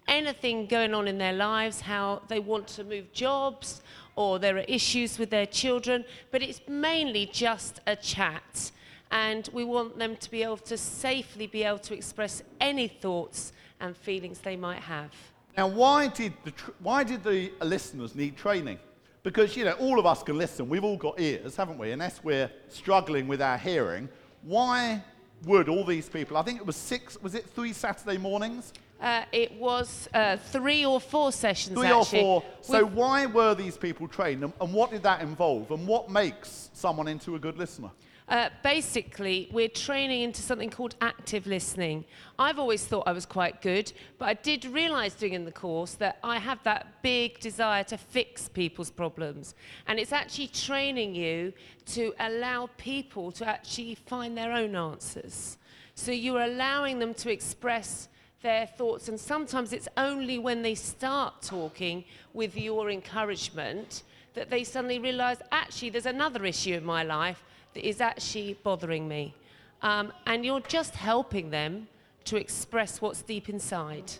anything 0.06 0.66
going 0.66 0.94
on 0.94 1.06
in 1.06 1.18
their 1.18 1.34
lives, 1.34 1.82
how 1.82 2.22
they 2.28 2.40
want 2.40 2.66
to 2.66 2.82
move 2.82 3.12
jobs, 3.12 3.82
or 4.16 4.38
there 4.38 4.56
are 4.56 4.60
issues 4.60 5.18
with 5.18 5.30
their 5.30 5.46
children, 5.46 6.04
but 6.30 6.42
it's 6.42 6.60
mainly 6.66 7.26
just 7.26 7.80
a 7.86 7.94
chat 7.94 8.70
and 9.10 9.48
we 9.52 9.64
want 9.64 9.98
them 9.98 10.16
to 10.16 10.30
be 10.30 10.42
able 10.42 10.56
to 10.56 10.76
safely 10.76 11.46
be 11.46 11.62
able 11.62 11.78
to 11.78 11.94
express 11.94 12.42
any 12.60 12.88
thoughts 12.88 13.52
and 13.80 13.96
feelings 13.96 14.38
they 14.40 14.56
might 14.56 14.80
have. 14.80 15.10
Now, 15.56 15.66
why 15.66 16.08
did 16.08 16.32
the, 16.44 16.52
tr- 16.52 16.70
why 16.80 17.04
did 17.04 17.24
the 17.24 17.50
listeners 17.62 18.14
need 18.14 18.36
training? 18.36 18.78
Because, 19.22 19.56
you 19.56 19.64
know, 19.64 19.72
all 19.72 19.98
of 19.98 20.06
us 20.06 20.22
can 20.22 20.38
listen. 20.38 20.68
We've 20.68 20.84
all 20.84 20.96
got 20.96 21.20
ears, 21.20 21.56
haven't 21.56 21.78
we? 21.78 21.90
Unless 21.90 22.22
we're 22.22 22.50
struggling 22.68 23.26
with 23.26 23.42
our 23.42 23.58
hearing. 23.58 24.08
Why 24.42 25.02
would 25.44 25.68
all 25.68 25.84
these 25.84 26.08
people, 26.08 26.36
I 26.36 26.42
think 26.42 26.60
it 26.60 26.66
was 26.66 26.76
six, 26.76 27.20
was 27.20 27.34
it 27.34 27.46
three 27.50 27.72
Saturday 27.72 28.18
mornings? 28.18 28.72
Uh, 29.00 29.22
it 29.32 29.52
was 29.52 30.08
uh, 30.14 30.36
three 30.36 30.84
or 30.84 31.00
four 31.00 31.30
sessions. 31.30 31.76
Three 31.76 31.86
actually. 31.88 32.20
or 32.22 32.40
four. 32.40 32.44
So, 32.62 32.84
With- 32.84 32.94
why 32.94 33.26
were 33.26 33.54
these 33.54 33.76
people 33.76 34.08
trained 34.08 34.42
and, 34.44 34.52
and 34.60 34.72
what 34.72 34.90
did 34.90 35.02
that 35.04 35.20
involve? 35.20 35.70
And 35.70 35.86
what 35.86 36.10
makes 36.10 36.70
someone 36.72 37.08
into 37.08 37.34
a 37.34 37.38
good 37.38 37.58
listener? 37.58 37.90
Uh, 38.28 38.50
basically, 38.62 39.48
we're 39.50 39.68
training 39.68 40.20
into 40.20 40.42
something 40.42 40.68
called 40.68 40.94
active 41.00 41.46
listening. 41.46 42.04
I've 42.38 42.58
always 42.58 42.84
thought 42.84 43.08
I 43.08 43.12
was 43.12 43.24
quite 43.24 43.62
good, 43.62 43.90
but 44.18 44.28
I 44.28 44.34
did 44.34 44.66
realise 44.66 45.14
during 45.14 45.32
in 45.32 45.44
the 45.46 45.52
course 45.52 45.94
that 45.94 46.18
I 46.22 46.38
have 46.38 46.62
that 46.64 47.02
big 47.02 47.40
desire 47.40 47.84
to 47.84 47.96
fix 47.96 48.46
people's 48.46 48.90
problems. 48.90 49.54
And 49.86 49.98
it's 49.98 50.12
actually 50.12 50.48
training 50.48 51.14
you 51.14 51.54
to 51.86 52.12
allow 52.20 52.68
people 52.76 53.32
to 53.32 53.46
actually 53.46 53.94
find 53.94 54.36
their 54.36 54.52
own 54.52 54.76
answers. 54.76 55.56
So 55.94 56.12
you're 56.12 56.42
allowing 56.42 56.98
them 56.98 57.14
to 57.14 57.32
express 57.32 58.10
their 58.42 58.66
thoughts, 58.66 59.08
and 59.08 59.18
sometimes 59.18 59.72
it's 59.72 59.88
only 59.96 60.38
when 60.38 60.62
they 60.62 60.74
start 60.74 61.40
talking 61.42 62.04
with 62.34 62.56
your 62.56 62.90
encouragement 62.90 64.02
that 64.34 64.50
they 64.50 64.62
suddenly 64.62 65.00
realise 65.00 65.38
actually 65.50 65.90
there's 65.90 66.06
another 66.06 66.44
issue 66.44 66.74
in 66.74 66.84
my 66.84 67.02
life 67.02 67.42
is 67.78 68.00
actually 68.00 68.58
bothering 68.62 69.08
me. 69.08 69.34
Um, 69.82 70.12
and 70.26 70.44
you're 70.44 70.60
just 70.60 70.94
helping 70.94 71.50
them 71.50 71.88
to 72.24 72.36
express 72.36 73.00
what's 73.00 73.22
deep 73.22 73.48
inside. 73.48 74.12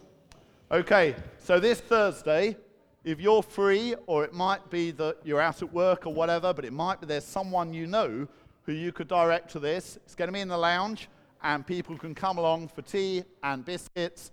Okay, 0.71 1.17
so 1.39 1.59
this 1.59 1.81
Thursday, 1.81 2.57
if 3.05 3.21
you're 3.21 3.43
free, 3.43 3.95
or 4.07 4.25
it 4.25 4.33
might 4.33 4.69
be 4.71 4.91
that 4.93 5.17
you're 5.25 5.41
out 5.41 5.63
at 5.63 5.73
work 5.73 6.07
or 6.07 6.13
whatever, 6.13 6.53
but 6.53 6.65
it 6.65 6.73
might 6.73 7.01
be 7.01 7.07
there's 7.07 7.25
someone 7.25 7.73
you 7.73 7.87
know 7.87 8.29
who 8.65 8.73
you 8.73 8.93
could 8.93 9.09
direct 9.09 9.51
to 9.53 9.59
this. 9.59 9.99
It's 10.05 10.15
going 10.15 10.29
to 10.29 10.33
be 10.33 10.41
in 10.41 10.49
the 10.49 10.59
lounge, 10.59 11.09
and 11.43 11.67
people 11.67 11.97
can 11.97 12.15
come 12.15 12.39
along 12.39 12.69
for 12.69 12.83
tea 12.83 13.25
and 13.43 13.65
biscuits 13.65 14.31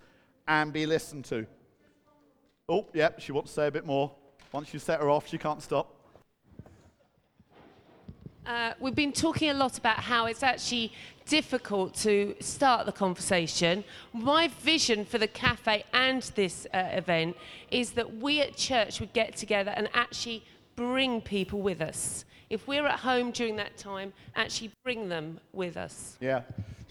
and 0.47 0.73
be 0.73 0.85
listened 0.85 1.25
to. 1.25 1.47
Oh, 2.67 2.85
yep, 2.93 3.19
she 3.21 3.31
wants 3.31 3.51
to 3.51 3.55
say 3.55 3.67
a 3.67 3.71
bit 3.71 3.85
more. 3.85 4.11
Once 4.51 4.73
you 4.73 4.79
set 4.79 4.99
her 4.99 5.09
off, 5.09 5.27
she 5.27 5.37
can't 5.37 5.61
stop. 5.61 5.94
Uh, 8.45 8.73
we've 8.79 8.93
been 8.95 9.11
talking 9.11 9.49
a 9.49 9.53
lot 9.53 9.77
about 9.77 9.97
how 9.97 10.27
it's 10.27 10.43
actually 10.43 10.93
difficult 11.25 11.95
to 11.95 12.35
start 12.39 12.85
the 12.85 12.91
conversation. 12.91 13.83
My 14.13 14.47
vision 14.47 15.03
for 15.03 15.17
the 15.17 15.27
cafe 15.27 15.83
and 15.93 16.21
this 16.35 16.67
uh, 16.71 16.89
event 16.91 17.35
is 17.71 17.91
that 17.91 18.17
we 18.17 18.41
at 18.41 18.55
church 18.55 18.99
would 18.99 19.13
get 19.13 19.35
together 19.35 19.73
and 19.75 19.89
actually 19.95 20.43
bring 20.75 21.21
people 21.21 21.61
with 21.61 21.81
us. 21.81 22.23
If 22.51 22.67
we're 22.67 22.85
at 22.85 22.99
home 22.99 23.31
during 23.31 23.55
that 23.55 23.77
time, 23.77 24.13
actually 24.35 24.71
bring 24.83 25.09
them 25.09 25.39
with 25.51 25.75
us. 25.75 26.15
Yeah. 26.21 26.41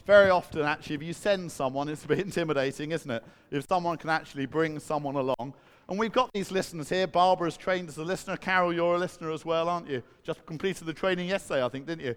Very 0.06 0.30
often, 0.30 0.62
actually, 0.62 0.96
if 0.96 1.02
you 1.04 1.12
send 1.12 1.52
someone, 1.52 1.88
it's 1.88 2.04
a 2.04 2.08
bit 2.08 2.18
intimidating, 2.24 2.90
isn't 2.90 3.10
it? 3.10 3.22
If 3.52 3.66
someone 3.68 3.96
can 3.96 4.10
actually 4.10 4.46
bring 4.46 4.80
someone 4.80 5.14
along. 5.14 5.54
And 5.88 5.98
we've 5.98 6.12
got 6.12 6.32
these 6.32 6.50
listeners 6.50 6.88
here. 6.88 7.06
Barbara's 7.06 7.56
trained 7.56 7.88
as 7.88 7.98
a 7.98 8.04
listener. 8.04 8.36
Carol, 8.36 8.72
you're 8.72 8.94
a 8.94 8.98
listener 8.98 9.30
as 9.30 9.44
well, 9.44 9.68
aren't 9.68 9.88
you? 9.88 10.02
Just 10.22 10.44
completed 10.46 10.86
the 10.86 10.94
training 10.94 11.28
yesterday, 11.28 11.64
I 11.64 11.68
think, 11.68 11.86
didn't 11.86 12.04
you? 12.04 12.16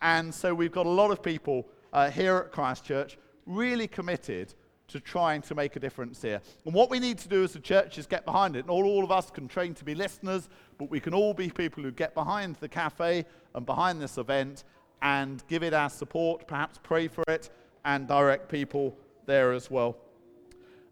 And 0.00 0.32
so 0.32 0.54
we've 0.54 0.72
got 0.72 0.86
a 0.86 0.90
lot 0.90 1.10
of 1.10 1.22
people 1.22 1.66
uh, 1.92 2.10
here 2.10 2.36
at 2.36 2.52
Christchurch 2.52 3.18
really 3.46 3.88
committed 3.88 4.54
to 4.88 5.00
trying 5.00 5.42
to 5.42 5.54
make 5.54 5.76
a 5.76 5.80
difference 5.80 6.22
here. 6.22 6.40
And 6.64 6.72
what 6.72 6.90
we 6.90 6.98
need 6.98 7.18
to 7.18 7.28
do 7.28 7.44
as 7.44 7.54
a 7.54 7.60
church 7.60 7.98
is 7.98 8.06
get 8.06 8.24
behind 8.24 8.56
it. 8.56 8.66
Not 8.66 8.72
all 8.72 9.04
of 9.04 9.10
us 9.10 9.30
can 9.30 9.48
train 9.48 9.74
to 9.74 9.84
be 9.84 9.94
listeners, 9.94 10.48
but 10.78 10.90
we 10.90 11.00
can 11.00 11.12
all 11.12 11.34
be 11.34 11.50
people 11.50 11.82
who 11.82 11.90
get 11.90 12.14
behind 12.14 12.56
the 12.56 12.68
cafe 12.68 13.26
and 13.54 13.66
behind 13.66 14.00
this 14.00 14.16
event 14.16 14.64
and 15.02 15.42
give 15.48 15.62
it 15.62 15.74
our 15.74 15.90
support, 15.90 16.46
perhaps 16.48 16.78
pray 16.82 17.08
for 17.08 17.22
it, 17.28 17.50
and 17.84 18.08
direct 18.08 18.48
people 18.48 18.96
there 19.26 19.52
as 19.52 19.70
well. 19.70 19.96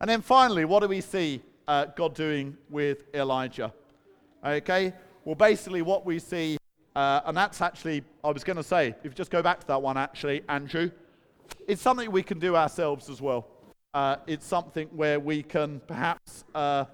And 0.01 0.11
then 0.11 0.21
finally, 0.21 0.65
what 0.65 0.81
do 0.81 0.89
we 0.89 1.01
see 1.01 1.43
uh, 1.69 1.87
God 1.97 2.15
doing 2.15 2.57
with 2.71 3.05
Elijah? 3.15 3.73
Okay, 4.45 4.93
well, 5.25 5.35
basically, 5.35 5.83
what 5.83 6.07
we 6.07 6.19
see, 6.19 6.57
uh, 6.95 7.21
and 7.25 7.37
that's 7.37 7.61
actually, 7.61 8.05
I 8.23 8.31
was 8.31 8.45
going 8.45 8.57
to 8.57 8.63
say, 8.63 8.89
if 8.89 9.05
you 9.05 9.11
just 9.11 9.31
go 9.31 9.43
back 9.43 9.61
to 9.61 9.67
that 9.67 9.83
one, 9.83 9.97
actually, 9.97 10.43
Andrew, 10.49 10.91
it's 11.67 11.83
something 11.83 12.11
we 12.11 12.23
can 12.23 12.39
do 12.39 12.55
ourselves 12.57 13.11
as 13.11 13.21
well. 13.21 13.49
Uh, 13.93 14.17
it's 14.27 14.47
something 14.47 14.89
where 14.89 15.19
we 15.19 15.43
can 15.43 15.81
perhaps, 15.87 16.45
uh, 16.55 16.85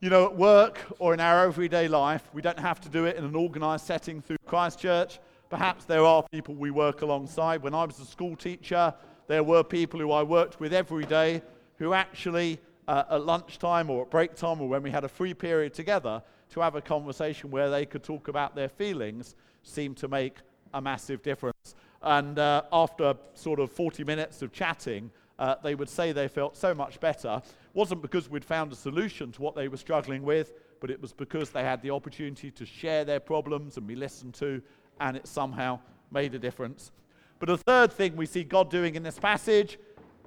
you 0.00 0.08
know, 0.08 0.24
at 0.26 0.36
work 0.36 0.80
or 0.98 1.14
in 1.14 1.20
our 1.20 1.44
everyday 1.44 1.88
life, 1.88 2.22
we 2.32 2.40
don't 2.40 2.58
have 2.58 2.80
to 2.80 2.88
do 2.88 3.04
it 3.04 3.16
in 3.16 3.24
an 3.24 3.36
organized 3.36 3.84
setting 3.84 4.22
through 4.22 4.38
Christchurch. 4.46 5.18
Perhaps 5.50 5.84
there 5.84 6.04
are 6.04 6.24
people 6.32 6.54
we 6.54 6.70
work 6.70 7.02
alongside. 7.02 7.62
When 7.62 7.74
I 7.74 7.84
was 7.84 7.98
a 7.98 8.06
school 8.06 8.36
teacher, 8.36 8.94
there 9.26 9.42
were 9.42 9.62
people 9.62 10.00
who 10.00 10.10
I 10.12 10.22
worked 10.22 10.60
with 10.60 10.72
every 10.72 11.04
day 11.04 11.42
who 11.76 11.92
actually, 11.92 12.60
uh, 12.88 13.04
at 13.10 13.24
lunchtime 13.24 13.90
or 13.90 14.02
at 14.02 14.10
break 14.10 14.34
time 14.34 14.60
or 14.60 14.68
when 14.68 14.82
we 14.82 14.90
had 14.90 15.04
a 15.04 15.08
free 15.08 15.34
period 15.34 15.74
together, 15.74 16.22
to 16.50 16.60
have 16.60 16.74
a 16.74 16.82
conversation 16.82 17.50
where 17.50 17.70
they 17.70 17.86
could 17.86 18.02
talk 18.02 18.28
about 18.28 18.54
their 18.54 18.68
feelings 18.68 19.36
seemed 19.62 19.96
to 19.96 20.08
make 20.08 20.36
a 20.74 20.80
massive 20.80 21.22
difference. 21.22 21.74
And 22.02 22.38
uh, 22.38 22.62
after 22.72 23.14
sort 23.34 23.60
of 23.60 23.70
40 23.70 24.04
minutes 24.04 24.42
of 24.42 24.52
chatting, 24.52 25.10
uh, 25.38 25.56
they 25.62 25.74
would 25.74 25.88
say 25.88 26.12
they 26.12 26.28
felt 26.28 26.56
so 26.56 26.74
much 26.74 27.00
better. 27.00 27.40
It 27.44 27.74
wasn't 27.74 28.02
because 28.02 28.28
we'd 28.28 28.44
found 28.44 28.72
a 28.72 28.76
solution 28.76 29.32
to 29.32 29.42
what 29.42 29.54
they 29.54 29.68
were 29.68 29.76
struggling 29.76 30.22
with, 30.22 30.52
but 30.80 30.90
it 30.90 31.00
was 31.00 31.12
because 31.12 31.50
they 31.50 31.62
had 31.62 31.80
the 31.82 31.90
opportunity 31.90 32.50
to 32.50 32.66
share 32.66 33.04
their 33.04 33.20
problems 33.20 33.76
and 33.76 33.86
be 33.86 33.94
listened 33.94 34.34
to, 34.34 34.60
and 35.00 35.16
it 35.16 35.26
somehow 35.26 35.78
made 36.10 36.34
a 36.34 36.38
difference. 36.38 36.92
But 37.38 37.50
a 37.50 37.56
third 37.56 37.92
thing 37.92 38.14
we 38.14 38.26
see 38.26 38.44
God 38.44 38.70
doing 38.70 38.94
in 38.94 39.02
this 39.02 39.18
passage 39.18 39.78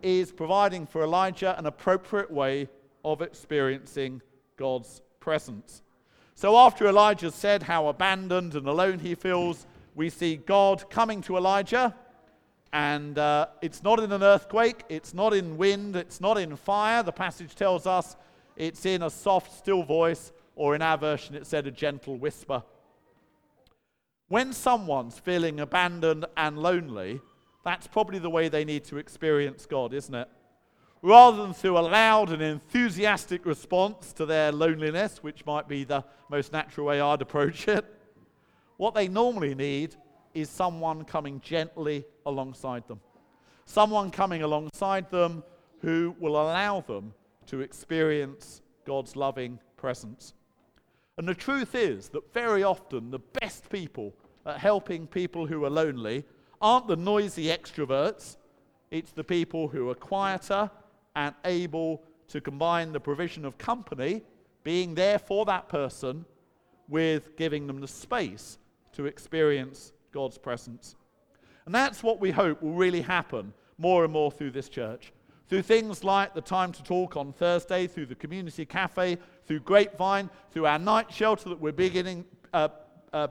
is 0.05 0.31
providing 0.31 0.85
for 0.85 1.01
Elijah 1.01 1.57
an 1.57 1.65
appropriate 1.65 2.29
way 2.29 2.69
of 3.03 3.23
experiencing 3.23 4.21
God's 4.55 5.01
presence. 5.19 5.81
So 6.35 6.57
after 6.57 6.85
Elijah 6.85 7.31
said 7.31 7.63
how 7.63 7.87
abandoned 7.87 8.53
and 8.53 8.67
alone 8.67 8.99
he 8.99 9.15
feels, 9.15 9.65
we 9.95 10.11
see 10.11 10.35
God 10.35 10.89
coming 10.91 11.21
to 11.23 11.37
Elijah 11.37 11.95
and 12.71 13.17
uh, 13.17 13.47
it's 13.61 13.81
not 13.81 13.99
in 13.99 14.11
an 14.11 14.21
earthquake, 14.21 14.83
it's 14.89 15.13
not 15.13 15.33
in 15.33 15.57
wind, 15.57 15.95
it's 15.95 16.21
not 16.21 16.37
in 16.37 16.55
fire. 16.55 17.01
The 17.01 17.11
passage 17.11 17.55
tells 17.55 17.87
us 17.87 18.15
it's 18.57 18.85
in 18.85 19.01
a 19.01 19.09
soft, 19.09 19.57
still 19.57 19.81
voice, 19.81 20.31
or 20.55 20.75
in 20.75 20.83
our 20.83 20.97
version, 20.97 21.33
it 21.33 21.47
said 21.47 21.65
a 21.65 21.71
gentle 21.71 22.17
whisper. 22.17 22.61
When 24.27 24.53
someone's 24.53 25.17
feeling 25.17 25.59
abandoned 25.59 26.25
and 26.37 26.59
lonely, 26.59 27.21
that's 27.65 27.87
probably 27.87 28.19
the 28.19 28.29
way 28.29 28.47
they 28.47 28.63
need 28.63 28.85
to 28.85 28.97
experience 28.97 29.65
God, 29.65 29.93
isn't 29.93 30.13
it? 30.13 30.29
Rather 31.01 31.37
than 31.37 31.53
through 31.53 31.77
a 31.77 31.81
loud 31.81 32.31
and 32.31 32.41
enthusiastic 32.41 33.45
response 33.45 34.13
to 34.13 34.25
their 34.25 34.51
loneliness, 34.51 35.21
which 35.21 35.45
might 35.45 35.67
be 35.67 35.83
the 35.83 36.03
most 36.29 36.53
natural 36.53 36.87
way 36.87 37.01
I'd 37.01 37.21
approach 37.21 37.67
it, 37.67 37.83
what 38.77 38.93
they 38.93 39.07
normally 39.07 39.55
need 39.55 39.95
is 40.33 40.49
someone 40.49 41.03
coming 41.05 41.41
gently 41.41 42.05
alongside 42.25 42.87
them. 42.87 42.99
Someone 43.65 44.11
coming 44.11 44.43
alongside 44.43 45.09
them 45.09 45.43
who 45.79 46.15
will 46.19 46.35
allow 46.35 46.81
them 46.81 47.13
to 47.47 47.61
experience 47.61 48.61
God's 48.85 49.15
loving 49.15 49.59
presence. 49.77 50.33
And 51.17 51.27
the 51.27 51.33
truth 51.33 51.73
is 51.73 52.09
that 52.09 52.33
very 52.33 52.63
often 52.63 53.09
the 53.09 53.19
best 53.41 53.69
people 53.69 54.13
at 54.45 54.59
helping 54.59 55.07
people 55.07 55.47
who 55.47 55.65
are 55.65 55.69
lonely 55.69 56.25
aren't 56.65 56.87
the 56.87 56.95
noisy 56.95 57.45
extroverts, 57.45 58.37
it's 58.89 59.11
the 59.11 59.23
people 59.23 59.67
who 59.67 59.87
are 59.87 59.93
quieter 59.93 60.67
and 61.15 61.35
able 61.45 62.01
to 62.27 62.41
combine 62.41 62.91
the 62.91 62.99
provision 62.99 63.45
of 63.45 63.55
company, 63.59 64.23
being 64.63 64.95
there 64.95 65.19
for 65.19 65.45
that 65.45 65.69
person, 65.69 66.25
with 66.89 67.37
giving 67.37 67.67
them 67.67 67.81
the 67.81 67.87
space 67.87 68.57
to 68.93 69.05
experience 69.05 69.93
God's 70.11 70.39
presence. 70.39 70.95
And 71.67 71.75
that's 71.75 72.01
what 72.01 72.19
we 72.19 72.31
hope 72.31 72.63
will 72.63 72.73
really 72.73 73.01
happen 73.01 73.53
more 73.77 74.03
and 74.03 74.11
more 74.11 74.31
through 74.31 74.51
this 74.51 74.67
church. 74.67 75.13
Through 75.47 75.61
things 75.61 76.03
like 76.03 76.33
the 76.33 76.41
time 76.41 76.71
to 76.71 76.81
talk 76.81 77.15
on 77.15 77.31
Thursday, 77.31 77.85
through 77.85 78.07
the 78.07 78.15
community 78.15 78.65
cafe, 78.65 79.19
through 79.45 79.59
Grapevine, 79.59 80.31
through 80.49 80.65
our 80.65 80.79
night 80.79 81.13
shelter 81.13 81.49
that 81.49 81.61
we're 81.61 81.71
beginning, 81.71 82.25
uh, 82.53 82.69
uh, 83.13 83.27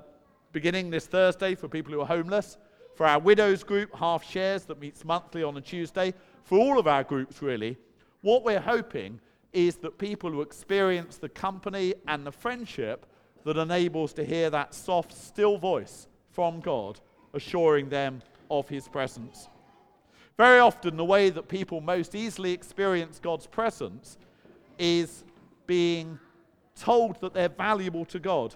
beginning 0.52 0.90
this 0.90 1.08
Thursday 1.08 1.56
for 1.56 1.66
people 1.66 1.92
who 1.92 2.00
are 2.00 2.06
homeless, 2.06 2.58
for 2.94 3.06
our 3.06 3.18
widows 3.18 3.64
group, 3.64 3.94
Half 3.94 4.28
Shares, 4.28 4.64
that 4.64 4.80
meets 4.80 5.04
monthly 5.04 5.42
on 5.42 5.56
a 5.56 5.60
Tuesday, 5.60 6.14
for 6.44 6.58
all 6.58 6.78
of 6.78 6.86
our 6.86 7.04
groups 7.04 7.42
really. 7.42 7.76
What 8.20 8.44
we're 8.44 8.60
hoping 8.60 9.20
is 9.52 9.76
that 9.76 9.98
people 9.98 10.30
who 10.30 10.42
experience 10.42 11.16
the 11.16 11.28
company 11.28 11.94
and 12.08 12.26
the 12.26 12.32
friendship 12.32 13.06
that 13.44 13.56
enables 13.56 14.12
to 14.14 14.24
hear 14.24 14.50
that 14.50 14.74
soft, 14.74 15.12
still 15.12 15.58
voice 15.58 16.08
from 16.30 16.60
God, 16.60 17.00
assuring 17.34 17.88
them 17.88 18.22
of 18.50 18.68
his 18.68 18.88
presence. 18.88 19.48
Very 20.36 20.58
often, 20.58 20.96
the 20.96 21.04
way 21.04 21.30
that 21.30 21.48
people 21.48 21.80
most 21.80 22.14
easily 22.14 22.52
experience 22.52 23.20
God's 23.20 23.46
presence 23.46 24.18
is 24.78 25.24
being 25.66 26.18
told 26.74 27.20
that 27.20 27.32
they're 27.32 27.48
valuable 27.48 28.04
to 28.06 28.18
God 28.18 28.54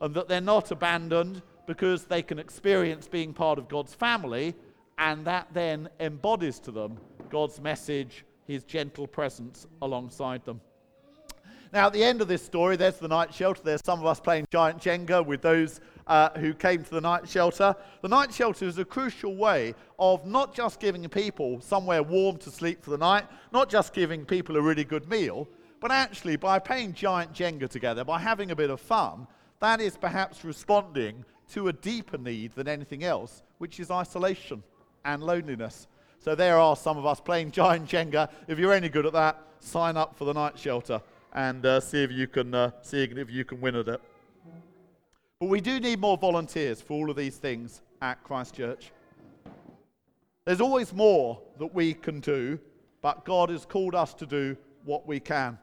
and 0.00 0.14
that 0.14 0.28
they're 0.28 0.40
not 0.40 0.70
abandoned 0.70 1.42
because 1.72 2.04
they 2.04 2.20
can 2.20 2.38
experience 2.38 3.08
being 3.08 3.32
part 3.32 3.58
of 3.58 3.66
God's 3.66 3.94
family, 3.94 4.54
and 4.98 5.24
that 5.24 5.48
then 5.54 5.88
embodies 6.00 6.58
to 6.58 6.70
them 6.70 6.98
God's 7.30 7.62
message, 7.62 8.26
his 8.46 8.62
gentle 8.62 9.06
presence 9.06 9.66
alongside 9.80 10.44
them. 10.44 10.60
Now, 11.72 11.86
at 11.86 11.94
the 11.94 12.04
end 12.04 12.20
of 12.20 12.28
this 12.28 12.44
story, 12.44 12.76
there's 12.76 12.98
the 12.98 13.08
night 13.08 13.32
shelter. 13.32 13.62
There's 13.64 13.80
some 13.82 14.00
of 14.00 14.04
us 14.04 14.20
playing 14.20 14.44
giant 14.52 14.82
Jenga 14.82 15.24
with 15.24 15.40
those 15.40 15.80
uh, 16.06 16.28
who 16.38 16.52
came 16.52 16.84
to 16.84 16.90
the 16.90 17.00
night 17.00 17.26
shelter. 17.26 17.74
The 18.02 18.08
night 18.08 18.34
shelter 18.34 18.66
is 18.66 18.76
a 18.76 18.84
crucial 18.84 19.34
way 19.34 19.74
of 19.98 20.26
not 20.26 20.54
just 20.54 20.78
giving 20.78 21.08
people 21.08 21.62
somewhere 21.62 22.02
warm 22.02 22.36
to 22.38 22.50
sleep 22.50 22.84
for 22.84 22.90
the 22.90 22.98
night, 22.98 23.24
not 23.50 23.70
just 23.70 23.94
giving 23.94 24.26
people 24.26 24.58
a 24.58 24.60
really 24.60 24.84
good 24.84 25.08
meal, 25.08 25.48
but 25.80 25.90
actually 25.90 26.36
by 26.36 26.58
playing 26.58 26.92
giant 26.92 27.32
Jenga 27.32 27.66
together, 27.66 28.04
by 28.04 28.18
having 28.18 28.50
a 28.50 28.56
bit 28.56 28.68
of 28.68 28.78
fun, 28.78 29.26
that 29.60 29.80
is 29.80 29.96
perhaps 29.96 30.44
responding 30.44 31.24
to 31.52 31.68
a 31.68 31.72
deeper 31.72 32.18
need 32.18 32.54
than 32.54 32.68
anything 32.68 33.04
else, 33.04 33.42
which 33.58 33.80
is 33.80 33.90
isolation 33.90 34.62
and 35.04 35.22
loneliness. 35.22 35.86
So 36.18 36.34
there 36.34 36.58
are 36.58 36.76
some 36.76 36.98
of 36.98 37.06
us 37.06 37.20
playing 37.20 37.50
giant 37.50 37.88
Jenga. 37.88 38.30
If 38.46 38.58
you're 38.58 38.72
any 38.72 38.88
good 38.88 39.06
at 39.06 39.12
that, 39.12 39.38
sign 39.60 39.96
up 39.96 40.16
for 40.16 40.24
the 40.24 40.32
night 40.32 40.58
shelter 40.58 41.00
and 41.32 41.64
uh, 41.64 41.80
see 41.80 42.02
if 42.02 42.12
you 42.12 42.26
can 42.26 42.54
uh, 42.54 42.70
see 42.82 43.02
if 43.02 43.30
you 43.30 43.44
can 43.44 43.60
win 43.60 43.76
at 43.76 43.88
it. 43.88 44.00
But 45.40 45.48
we 45.48 45.60
do 45.60 45.80
need 45.80 45.98
more 45.98 46.16
volunteers 46.16 46.80
for 46.80 46.94
all 46.94 47.10
of 47.10 47.16
these 47.16 47.36
things 47.36 47.82
at 48.00 48.22
Christchurch. 48.22 48.92
There's 50.44 50.60
always 50.60 50.92
more 50.92 51.40
that 51.58 51.74
we 51.74 51.94
can 51.94 52.20
do, 52.20 52.58
but 53.00 53.24
God 53.24 53.50
has 53.50 53.64
called 53.64 53.94
us 53.94 54.14
to 54.14 54.26
do 54.26 54.56
what 54.84 55.06
we 55.06 55.20
can. 55.20 55.58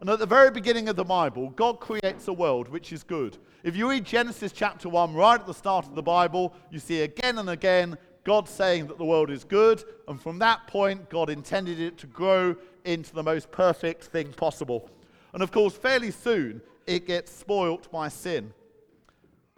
And 0.00 0.08
at 0.10 0.18
the 0.18 0.26
very 0.26 0.50
beginning 0.50 0.88
of 0.88 0.96
the 0.96 1.04
Bible, 1.04 1.50
God 1.50 1.80
creates 1.80 2.28
a 2.28 2.32
world 2.32 2.68
which 2.68 2.92
is 2.92 3.02
good. 3.02 3.36
If 3.64 3.74
you 3.74 3.90
read 3.90 4.04
Genesis 4.04 4.52
chapter 4.52 4.88
1, 4.88 5.14
right 5.14 5.40
at 5.40 5.46
the 5.46 5.54
start 5.54 5.86
of 5.86 5.94
the 5.94 6.02
Bible, 6.02 6.54
you 6.70 6.78
see 6.78 7.02
again 7.02 7.38
and 7.38 7.50
again 7.50 7.98
God 8.24 8.48
saying 8.48 8.86
that 8.86 8.98
the 8.98 9.04
world 9.04 9.30
is 9.30 9.42
good. 9.42 9.82
And 10.06 10.20
from 10.20 10.38
that 10.38 10.66
point, 10.68 11.10
God 11.10 11.30
intended 11.30 11.80
it 11.80 11.98
to 11.98 12.06
grow 12.06 12.54
into 12.84 13.12
the 13.12 13.22
most 13.22 13.50
perfect 13.50 14.04
thing 14.04 14.32
possible. 14.32 14.88
And 15.32 15.42
of 15.42 15.50
course, 15.50 15.74
fairly 15.74 16.12
soon, 16.12 16.60
it 16.86 17.06
gets 17.06 17.32
spoilt 17.32 17.90
by 17.90 18.08
sin 18.08 18.52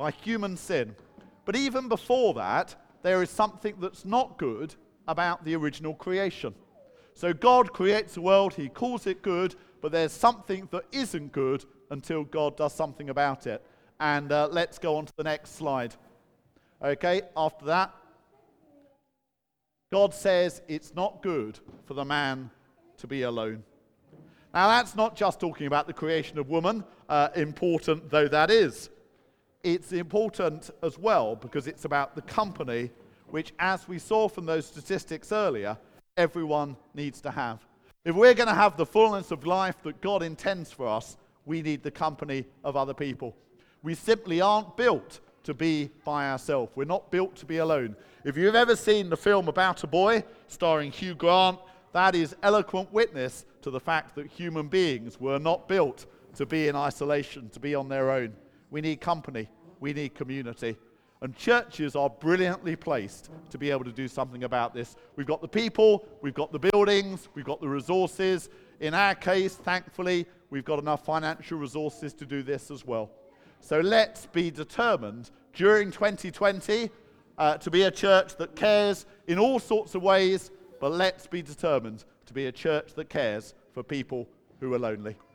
by 0.00 0.10
human 0.10 0.56
sin. 0.56 0.96
But 1.44 1.56
even 1.56 1.86
before 1.86 2.32
that, 2.32 2.74
there 3.02 3.22
is 3.22 3.28
something 3.28 3.74
that's 3.78 4.06
not 4.06 4.38
good 4.38 4.74
about 5.06 5.44
the 5.44 5.54
original 5.54 5.94
creation. 5.94 6.54
So 7.12 7.34
God 7.34 7.74
creates 7.74 8.16
a 8.16 8.22
world, 8.22 8.54
He 8.54 8.70
calls 8.70 9.06
it 9.06 9.20
good, 9.20 9.56
but 9.80 9.92
there's 9.92 10.12
something 10.12 10.68
that 10.70 10.84
isn't 10.92 11.32
good 11.32 11.64
until 11.90 12.24
God 12.24 12.56
does 12.56 12.74
something 12.74 13.10
about 13.10 13.46
it. 13.46 13.64
And 13.98 14.32
uh, 14.32 14.48
let's 14.50 14.78
go 14.78 14.96
on 14.96 15.06
to 15.06 15.12
the 15.16 15.24
next 15.24 15.56
slide. 15.56 15.94
Okay, 16.82 17.22
after 17.36 17.66
that, 17.66 17.94
God 19.92 20.14
says 20.14 20.62
it's 20.68 20.94
not 20.94 21.22
good 21.22 21.58
for 21.84 21.94
the 21.94 22.04
man 22.04 22.50
to 22.98 23.06
be 23.06 23.22
alone. 23.22 23.64
Now, 24.54 24.68
that's 24.68 24.94
not 24.96 25.14
just 25.14 25.40
talking 25.40 25.66
about 25.66 25.86
the 25.86 25.92
creation 25.92 26.38
of 26.38 26.48
woman, 26.48 26.84
uh, 27.08 27.28
important 27.36 28.10
though 28.10 28.28
that 28.28 28.50
is. 28.50 28.90
It's 29.62 29.92
important 29.92 30.70
as 30.82 30.98
well 30.98 31.36
because 31.36 31.66
it's 31.66 31.84
about 31.84 32.14
the 32.14 32.22
company, 32.22 32.90
which, 33.28 33.52
as 33.58 33.86
we 33.86 33.98
saw 33.98 34.28
from 34.28 34.46
those 34.46 34.66
statistics 34.66 35.32
earlier, 35.32 35.76
everyone 36.16 36.76
needs 36.94 37.20
to 37.20 37.30
have. 37.30 37.60
If 38.02 38.14
we're 38.14 38.34
going 38.34 38.48
to 38.48 38.54
have 38.54 38.78
the 38.78 38.86
fullness 38.86 39.30
of 39.30 39.44
life 39.44 39.82
that 39.82 40.00
God 40.00 40.22
intends 40.22 40.72
for 40.72 40.86
us, 40.86 41.18
we 41.44 41.60
need 41.60 41.82
the 41.82 41.90
company 41.90 42.46
of 42.64 42.74
other 42.74 42.94
people. 42.94 43.36
We 43.82 43.94
simply 43.94 44.40
aren't 44.40 44.76
built 44.76 45.20
to 45.42 45.52
be 45.52 45.90
by 46.04 46.30
ourselves. 46.30 46.72
We're 46.74 46.84
not 46.84 47.10
built 47.10 47.36
to 47.36 47.46
be 47.46 47.58
alone. 47.58 47.94
If 48.24 48.38
you've 48.38 48.54
ever 48.54 48.74
seen 48.74 49.10
the 49.10 49.16
film 49.16 49.48
About 49.48 49.84
a 49.84 49.86
Boy, 49.86 50.24
starring 50.48 50.92
Hugh 50.92 51.14
Grant, 51.14 51.58
that 51.92 52.14
is 52.14 52.34
eloquent 52.42 52.90
witness 52.90 53.44
to 53.62 53.70
the 53.70 53.80
fact 53.80 54.14
that 54.14 54.26
human 54.28 54.68
beings 54.68 55.20
were 55.20 55.38
not 55.38 55.68
built 55.68 56.06
to 56.36 56.46
be 56.46 56.68
in 56.68 56.76
isolation, 56.76 57.50
to 57.50 57.60
be 57.60 57.74
on 57.74 57.88
their 57.88 58.10
own. 58.10 58.32
We 58.70 58.80
need 58.80 59.00
company, 59.00 59.48
we 59.78 59.92
need 59.92 60.14
community. 60.14 60.76
And 61.22 61.36
churches 61.36 61.94
are 61.94 62.08
brilliantly 62.08 62.76
placed 62.76 63.30
to 63.50 63.58
be 63.58 63.70
able 63.70 63.84
to 63.84 63.92
do 63.92 64.08
something 64.08 64.44
about 64.44 64.72
this. 64.72 64.96
We've 65.16 65.26
got 65.26 65.42
the 65.42 65.48
people, 65.48 66.06
we've 66.22 66.34
got 66.34 66.50
the 66.50 66.58
buildings, 66.58 67.28
we've 67.34 67.44
got 67.44 67.60
the 67.60 67.68
resources. 67.68 68.48
In 68.80 68.94
our 68.94 69.14
case, 69.14 69.54
thankfully, 69.54 70.26
we've 70.48 70.64
got 70.64 70.78
enough 70.78 71.04
financial 71.04 71.58
resources 71.58 72.14
to 72.14 72.24
do 72.24 72.42
this 72.42 72.70
as 72.70 72.86
well. 72.86 73.10
So 73.60 73.80
let's 73.80 74.26
be 74.26 74.50
determined 74.50 75.30
during 75.52 75.90
2020 75.90 76.90
uh, 77.36 77.56
to 77.58 77.70
be 77.70 77.82
a 77.82 77.90
church 77.90 78.36
that 78.36 78.56
cares 78.56 79.04
in 79.26 79.38
all 79.38 79.58
sorts 79.58 79.94
of 79.94 80.02
ways, 80.02 80.50
but 80.80 80.92
let's 80.92 81.26
be 81.26 81.42
determined 81.42 82.04
to 82.26 82.32
be 82.32 82.46
a 82.46 82.52
church 82.52 82.94
that 82.94 83.10
cares 83.10 83.54
for 83.72 83.82
people 83.82 84.26
who 84.60 84.72
are 84.72 84.78
lonely. 84.78 85.16